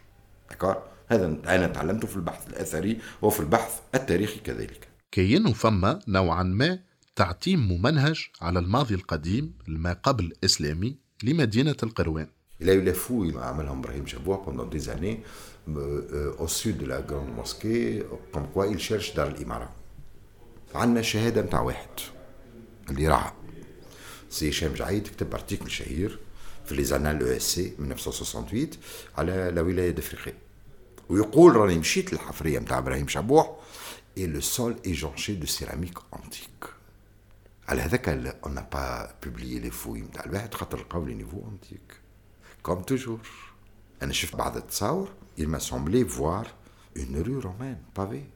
[0.51, 4.89] d'accord هذا أنا تعلمته في البحث الأثري وفي البحث التاريخي كذلك.
[5.13, 6.79] كاين فما نوعا ما
[7.17, 12.27] تعتيم ممنهج على الماضي القديم ما قبل الإسلامي لمدينة القروان.
[12.63, 15.23] Il a eu les fouilles عملهم إبراهيم شبوع pendant des années
[15.69, 19.71] euh, au sud de la grande mosquée comme quoi il cherche دار الإمارة
[20.75, 21.89] عندنا شهادة نتاع واحد
[22.91, 23.35] اللي راح.
[24.31, 26.19] سي هشام جعيط كتب article شهير.
[26.71, 28.71] في les Annales ESC 1968
[29.19, 30.35] على la wilaya d'Ifriqiya
[31.09, 33.61] ويقول راني مشيت للحفرية نتاع إبراهيم شبوع
[34.17, 36.67] et le sol est jonché de céramique antique.
[37.69, 42.01] على هذاك on n'a pas publié les fouilles نتاع الواحد خاطر لقاو les niveaux antiques
[42.63, 43.21] comme toujours
[44.03, 45.09] أنا شفت بعض التصاور
[45.39, 46.45] il m'a semblé voir
[46.97, 48.27] une rue romaine pavée.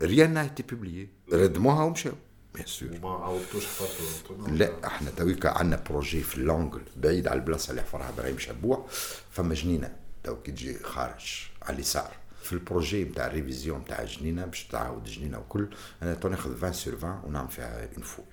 [0.00, 1.08] Rien n'a été publié.
[1.32, 2.14] ردموها ومشاو.
[2.54, 7.70] bien sûr وما عاودتوش حفرتوا لا إحنا تويكا عندنا projet في l'angle بعيد على البلاصة
[7.70, 8.86] اللي حفرها إبراهيم شبوع
[9.30, 9.96] فما جنينة.
[10.24, 12.10] تو كي تجي خارج على اليسار.
[12.42, 15.68] في ال projet نتاع ال révision نتاع الجنينه باش تعاود الجنينه وكل
[16.02, 18.24] أنا تو ناخذ 20 sur 20 ونعمل فيها une fouille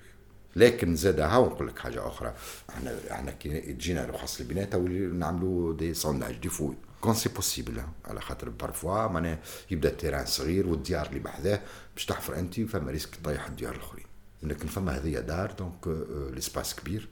[0.56, 2.34] لكن زاد ها ونقول لك حاجة أخرى.
[2.70, 7.82] إحنا إحنا كي تجينا رخص البناء تو نعملوا des sondages des fouilles quand c'est possible
[8.04, 9.38] على خاطر parfois معناها
[9.70, 11.60] يبدأ ال terrain صغير والديار اللي بحذاه
[11.94, 14.09] باش تحفر أنت فما risque تطيح الديار الأخرين.
[14.42, 15.86] لكن فما هذه دار donc
[16.34, 17.08] l'espace كبير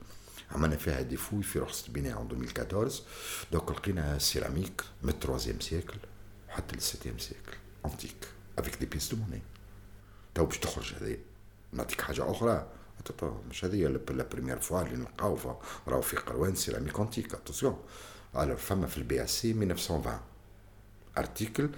[0.51, 3.03] عملنا فيها des fouilles في رخصة البناء 2014
[3.53, 5.99] donc لقينا céramique من ال troisième siècle
[6.49, 8.29] حتى لل septième siècle antique
[8.59, 9.43] avec des pièces de monnaie
[10.35, 11.17] تو باش تخرج هذه
[11.73, 12.67] نعطيك حاجة أخرى
[13.51, 15.39] مش هذه la première fois اللي نلقاو
[15.89, 17.79] راهو في قروان céramique antique attention
[18.37, 20.21] alors فما في ال BSC 1920
[21.19, 21.71] article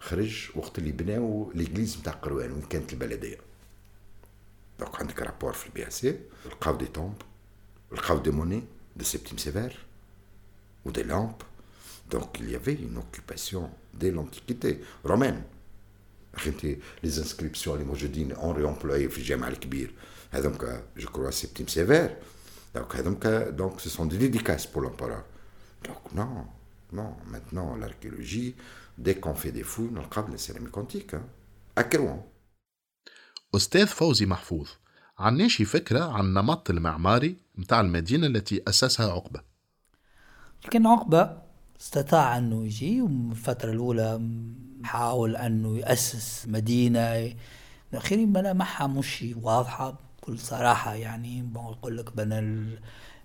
[0.00, 3.45] خرج وقت اللي بناو l'église نتاع قروان وين كانت البلديه
[4.78, 7.22] donc عندك rapport في ال BSC لقاو des tombes
[7.92, 8.64] لقاو des monnaies
[8.96, 9.86] de Septime Sévère
[10.84, 11.34] و des lampes
[12.10, 15.42] donc il y avait une occupation dès l'antiquité romaine.
[16.34, 19.94] أخي انت les inscriptions اللي موجودين en réemploi في الجامع الكبير
[20.30, 22.16] هذوك je crois Septime Sévère
[22.74, 25.22] donc هذوك donc ce sont des dédicaces pour l'empereur
[25.84, 26.44] donc nous
[26.92, 28.54] nous maintenant l'archéologie
[28.98, 31.20] dès qu'on fait des fouilles نلقاو la céramique antique
[31.80, 32.20] à Kerouan
[33.54, 34.68] أستاذ فوزي محفوظ
[35.18, 39.40] عناشي فكرة عن النمط المعماري متاع المدينة التي أسسها عقبة.
[40.64, 41.38] لكن عقبة
[41.80, 44.20] استطاع أنه يجي الفترة الأولى
[44.84, 47.34] حاول أنه يأسس مدينة.
[47.92, 52.68] الأخير ملامحها مش واضحة بكل صراحة يعني بقول لك بنى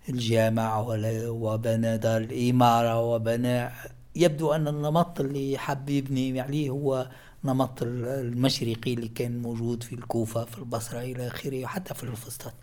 [0.09, 0.79] الجامع
[1.27, 3.69] وبنى دار الإمارة وبنى.
[4.15, 7.09] يبدو أن النمط اللي حب يبني عليه هو
[7.43, 12.53] نمط المشرقي اللي كان موجود في الكوفة في البصرة إلى آخره وحتى في الفسطاط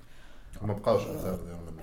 [0.63, 1.03] ما بقاوش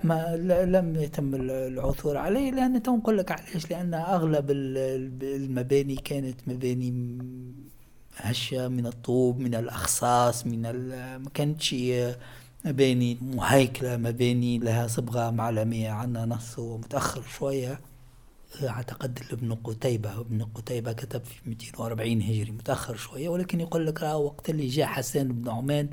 [0.04, 7.18] ما لم يتم العثور عليه لأن تنقل لك علاش؟ لأن أغلب المباني كانت مباني
[8.16, 10.62] هشة من الطوب من الأخصاص من
[11.18, 11.74] ما كانتش
[12.64, 17.80] مباني مهيكلة مباني لها صبغة معلمية عندنا نص متأخر شوية.
[18.64, 24.16] أعتقد ابن قتيبة ابن قتيبة كتب في 240 هجري متأخر شوية ولكن يقول لك راه
[24.16, 25.88] وقت اللي جاء حسان بن عمان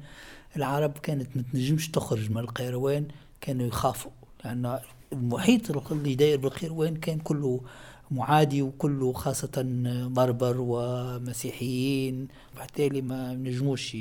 [0.55, 3.07] العرب كانت ما تنجمش تخرج من القيروان
[3.41, 4.11] كانوا يخافوا
[4.45, 4.79] لأن
[5.13, 7.61] المحيط اللي داير بالقيروان كان كله
[8.11, 9.63] معادي وكله خاصة
[10.07, 13.97] بربر ومسيحيين وبالتالي ما نجموش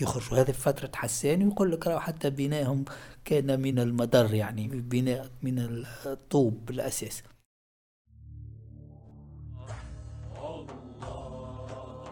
[0.00, 0.38] يخرجوا.
[0.38, 2.84] هذه فترة حسان ويقول لك حتى بنائهم
[3.24, 7.22] كان من المدر يعني بناء من الطوب بالأساس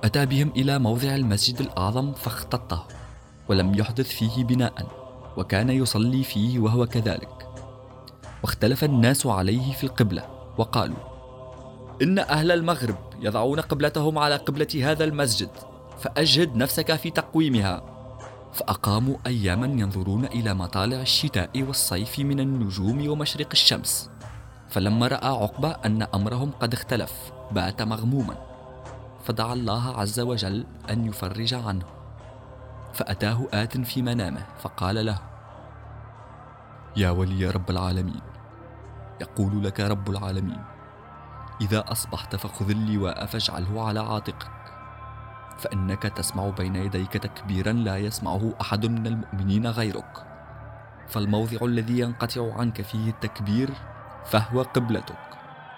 [0.05, 2.87] أتى بهم إلى موضع المسجد الأعظم فاختطه
[3.49, 4.87] ولم يحدث فيه بناء
[5.37, 7.49] وكان يصلي فيه وهو كذلك.
[8.43, 10.25] واختلف الناس عليه في القبلة
[10.59, 10.97] وقالوا
[12.03, 15.51] إن أهل المغرب يضعون قبلتهم على قبلة هذا المسجد
[15.99, 17.83] فأجهد نفسك في تقويمها.
[18.53, 24.11] فأقاموا أياما ينظرون إلى مطالع الشتاء والصيف من النجوم ومشرق الشمس.
[24.69, 27.13] فلما رأى عقبة أن أمرهم قد اختلف
[27.51, 28.48] بات مغموما.
[29.29, 31.85] فدعا الله عز وجل أن يفرج عنه.
[32.93, 35.19] فأتاه آت في منامه فقال له
[36.97, 38.21] يا ولي رب العالمين
[39.21, 40.63] يقول لك رب العالمين
[41.61, 44.51] إذا أصبحت فخذ اللواء فاجعله على عاتقك
[45.59, 50.27] فإنك تسمع بين يديك تكبيرا لا يسمعه أحد من المؤمنين غيرك.
[51.09, 53.71] فالموضع الذي ينقطع عنك فيه التكبير
[54.25, 55.19] فهو قبلتك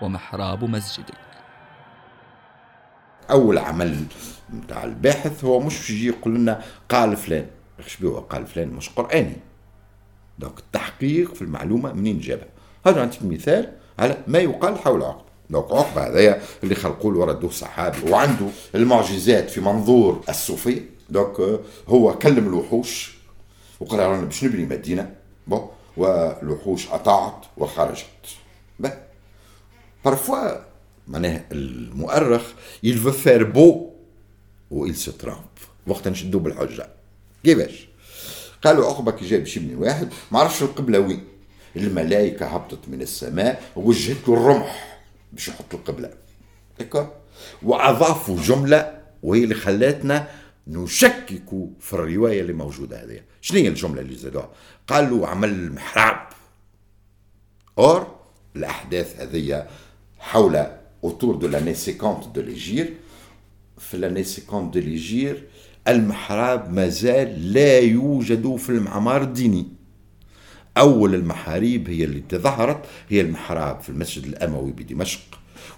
[0.02, 1.29] ومحراب مسجدك.
[3.30, 4.04] أول عمل
[4.54, 7.46] نتاع الباحث هو مش يجي يقول لنا قال فلان.
[7.86, 9.36] شبيه قال فلان مش قرآني.
[10.38, 12.48] donc التحقيق في المعلومة منين جابها؟
[12.86, 15.24] هذا نعطيك مثال على ما يقال حول عقبة.
[15.50, 22.18] دونك عقبة هذايا اللي خلقوا له وردوه صحابي وعنده المعجزات في منظور الصوفي donc هو
[22.18, 23.14] كلم الوحوش
[23.80, 25.14] وقال رانا باش نبني مدينة.
[25.46, 28.06] bon والوحوش أطاعت وخرجت.
[30.04, 30.69] parfois
[31.10, 32.42] معناها المؤرخ
[32.86, 33.90] il veut faire beau
[34.70, 35.60] و il se trompe.
[35.86, 36.88] وقت نشدو بالحجة.
[37.44, 37.88] كيفاش؟
[38.64, 41.24] قالوا عقبة كي جاب شي من واحد ما عرفش القبلة وين.
[41.76, 45.00] الملائكة هبطت من السماء ووجهت له الرمح
[45.32, 46.10] باش يحط القبلة.
[46.78, 47.12] d'accord؟
[47.62, 50.28] وأضافوا جملة وهي اللي خلاتنا
[50.66, 51.50] نشكك
[51.80, 53.20] في الرواية اللي موجودة هذه.
[53.40, 54.50] شنو هي الجملة اللي زادوها؟
[54.88, 56.26] قالوا عمل المحراب.
[57.78, 58.16] أور
[58.56, 59.66] الأحداث هذه
[60.18, 62.96] حول autour de l'année 50 de l'Égypte.
[63.78, 65.42] في l'année 50 de l'Égypte
[65.88, 69.66] المحراب ما زال لا يوجد في المعمار الديني
[70.76, 75.20] أول المحاريب هي اللي تظهرت هي المحراب في المسجد الأموي بدمشق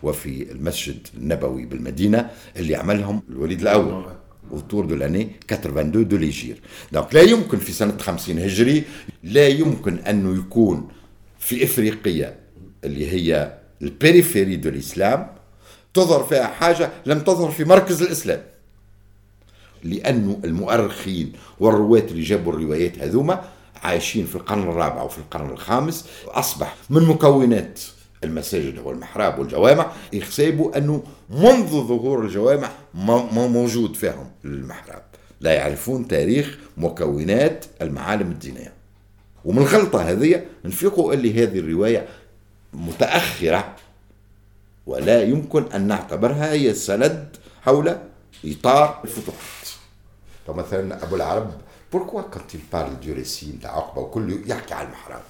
[0.03, 4.05] وفي المسجد النبوي بالمدينة اللي عملهم الوليد الأول
[4.53, 6.63] autour de l'année 82 de l'Hégire.
[6.93, 8.83] Donc لا يمكن في سنة 50 هجري
[9.23, 10.89] لا يمكن أنه يكون
[11.39, 12.37] في إفريقيا
[12.85, 15.27] اللي هي ال périphérie de الإسلام
[15.95, 18.43] تظهر فيها حاجة لم تظهر في مركز الإسلام.
[19.85, 23.45] لأن المؤرخين والرواة اللي جابوا الروايات هذوما
[23.83, 27.81] عايشين في القرن الرابع وفي القرن الخامس أصبح من مكونات
[28.25, 35.03] المساجد والمحراب والجوامع يحسبوا أنه منذ ظهور الجوامع ما موجود فيهم المحراب.
[35.41, 38.73] لا يعرفون تاريخ مكونات المعالم الدينية.
[39.45, 42.07] ومن الغلطة هذه نفيقوا اللي هذه الرواية
[42.73, 43.77] متأخرة.
[44.87, 47.99] ولا يمكن أن نعتبرها هي السند حول
[48.45, 49.69] إطار الفتوحات.
[50.47, 51.61] فمثلا أبو العرب
[51.93, 55.23] بوركوا كانت بارل دو ريسي نتاع عقبة وكله يحكي على المحراب؟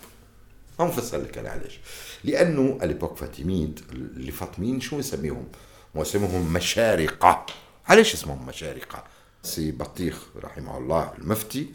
[0.81, 1.81] نفسر لك أنا علاش
[2.25, 5.49] لأنه ال époque fatimide اللي فاطميين شو نسميهم؟
[5.95, 7.47] نسميهم مشارقة.
[7.87, 9.05] علاش اسمهم مشارقة؟
[9.43, 11.73] سي بطيخ رحمه الله المفتي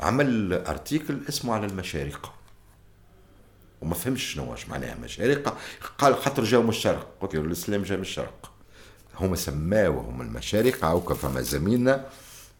[0.00, 2.32] عمل article اسمه على المشارقة.
[3.80, 5.56] وما فهمش شنو واش معناها مشارقة
[5.98, 7.16] قال خاطر جاو من الشرق.
[7.20, 8.50] قلت له الإسلام جا من الشرق.
[9.14, 12.06] هما سماوهم المشارقة وكا فما زميلنا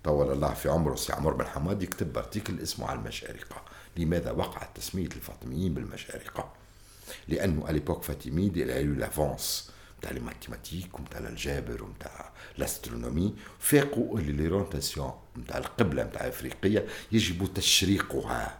[0.04, 3.62] طول الله في عمره سي عمر بن حماد يكتب article اسمه على المشارقة.
[3.96, 6.52] لماذا وقعت تسمية الفاطميين بالمشارقة؟
[7.28, 13.34] لأنه à l'époque fatimide il y a l'avance نتاع les mathématiques ونتاع l'algèbre ونتاع l'astronomie.
[13.58, 18.58] فاقوا اللي l'orientation نتاع القبلة نتاع افريقيه يجب تشريقها.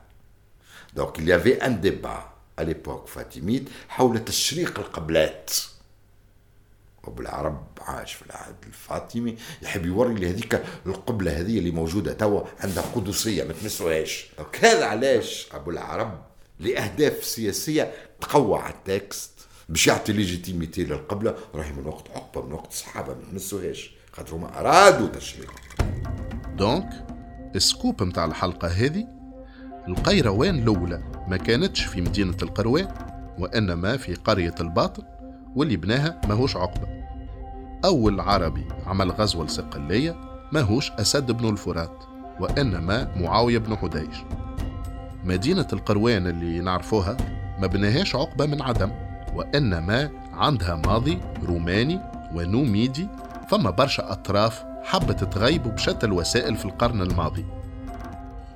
[0.94, 2.29] donc il avait un débat
[2.64, 5.50] l'époque fatimide حول تشريق القبلات.
[7.04, 12.42] وأبو العرب عاش في العهد الفاطمي يحب يوري لي هذيك القبلة هذه اللي موجودة توا
[12.60, 14.26] عندها قدسية ما تمسوهاش.
[14.60, 16.22] هذا علاش أبو العرب
[16.60, 19.30] لأهداف سياسية تقوى على ال texte
[19.68, 21.34] باش يعطي légitimité للقبلة.
[21.54, 23.90] راهي من وقت عقبة من وقت الصحابة ما تمسوهاش.
[24.12, 25.54] خاطر هما أرادوا تشريق
[26.56, 27.06] donc
[27.54, 29.19] ال scoop متاع الحلقة هذه
[29.88, 32.88] القيروان الأولى ما كانتش في مدينة القروان
[33.38, 35.02] وإنما في قرية الباطن
[35.56, 36.88] واللي بناها ماهوش عقبة.
[37.84, 40.16] أول عربي عمل غزوة لصقلية
[40.52, 42.04] ماهوش أسد بن الفرات
[42.40, 44.16] وإنما معاوية بن حديش.
[45.24, 47.16] مدينة القروان اللي نعرفوها
[47.60, 48.90] ما بناهاش عقبة من عدم
[49.34, 51.18] وإنما عندها ماضي
[51.48, 52.00] روماني
[52.34, 53.08] ونوميدي
[53.48, 57.44] فما برشا أطراف حبت تغيب بشتى الوسائل في القرن الماضي.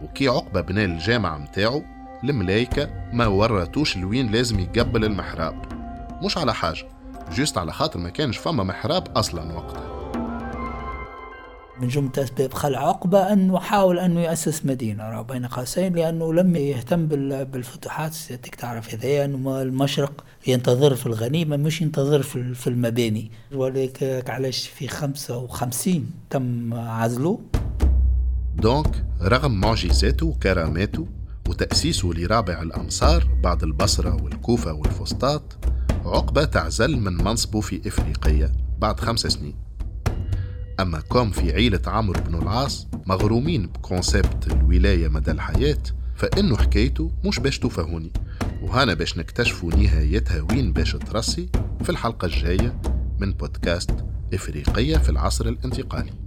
[0.05, 1.83] وكي عقبة بنى الجامع متاعو
[2.25, 5.55] الملايكة ما ورتوش لوين لازم يقبل المحراب.
[6.23, 6.85] مش على حاجة
[7.33, 9.95] juste على خاطر ما كانش فما محراب أصلا وقتها.
[11.81, 17.07] من جملة أسباب خلع عقبة أنه حاول أنه يأسس مدينة بين قوسين لأنه لم يهتم
[17.07, 22.23] بالفتوحات سيادتك تعرف هذا أنه المشرق ينتظر في الغنيمة مش ينتظر
[22.55, 23.31] في المباني.
[23.55, 27.39] ولذلك علاش في 55 تم عزله؟
[28.57, 31.09] donc رغم معجزاته وكراماته
[31.49, 35.65] وتأسيسه لرابع الأمصار بعد البصرة والكوفة والفسطاط
[36.05, 39.55] عقبة تعزل من منصبه في إفريقيا بعد خمس سنين.
[40.81, 45.83] أما comme في عيلة عمرو بن العاص مغرومين ب concept الولاية مدى الحياة
[46.17, 48.13] فإنه حكايته مش باش تفهوني
[48.63, 51.49] وهنا باش نكتشفوا نهايتها وين باش ترسي
[51.83, 52.81] في الحلقة الجاية
[53.19, 53.91] من بودكاست
[54.35, 56.24] إفريقية في العصر الانتقالي.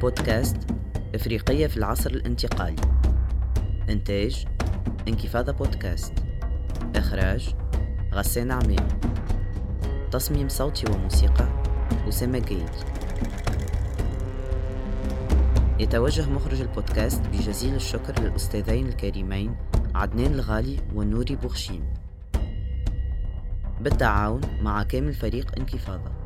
[0.00, 0.56] بودكاست
[1.14, 2.76] إفريقية في العصر الانتقالي.
[3.88, 4.46] إنتاج
[5.08, 6.12] انكفاضة بودكاست.
[6.96, 7.54] إخراج
[8.12, 8.88] غسان عمام
[10.12, 11.48] تصميم صوتي وموسيقى
[12.08, 12.70] أسامة جيد.
[15.78, 19.56] يتوجه مخرج البودكاست بجزيل الشكر للأستاذين الكريمين
[19.94, 21.84] عدنان الغالي ونوري بوخشيم
[23.80, 26.19] بالتعاون مع كامل فريق انكفاضة.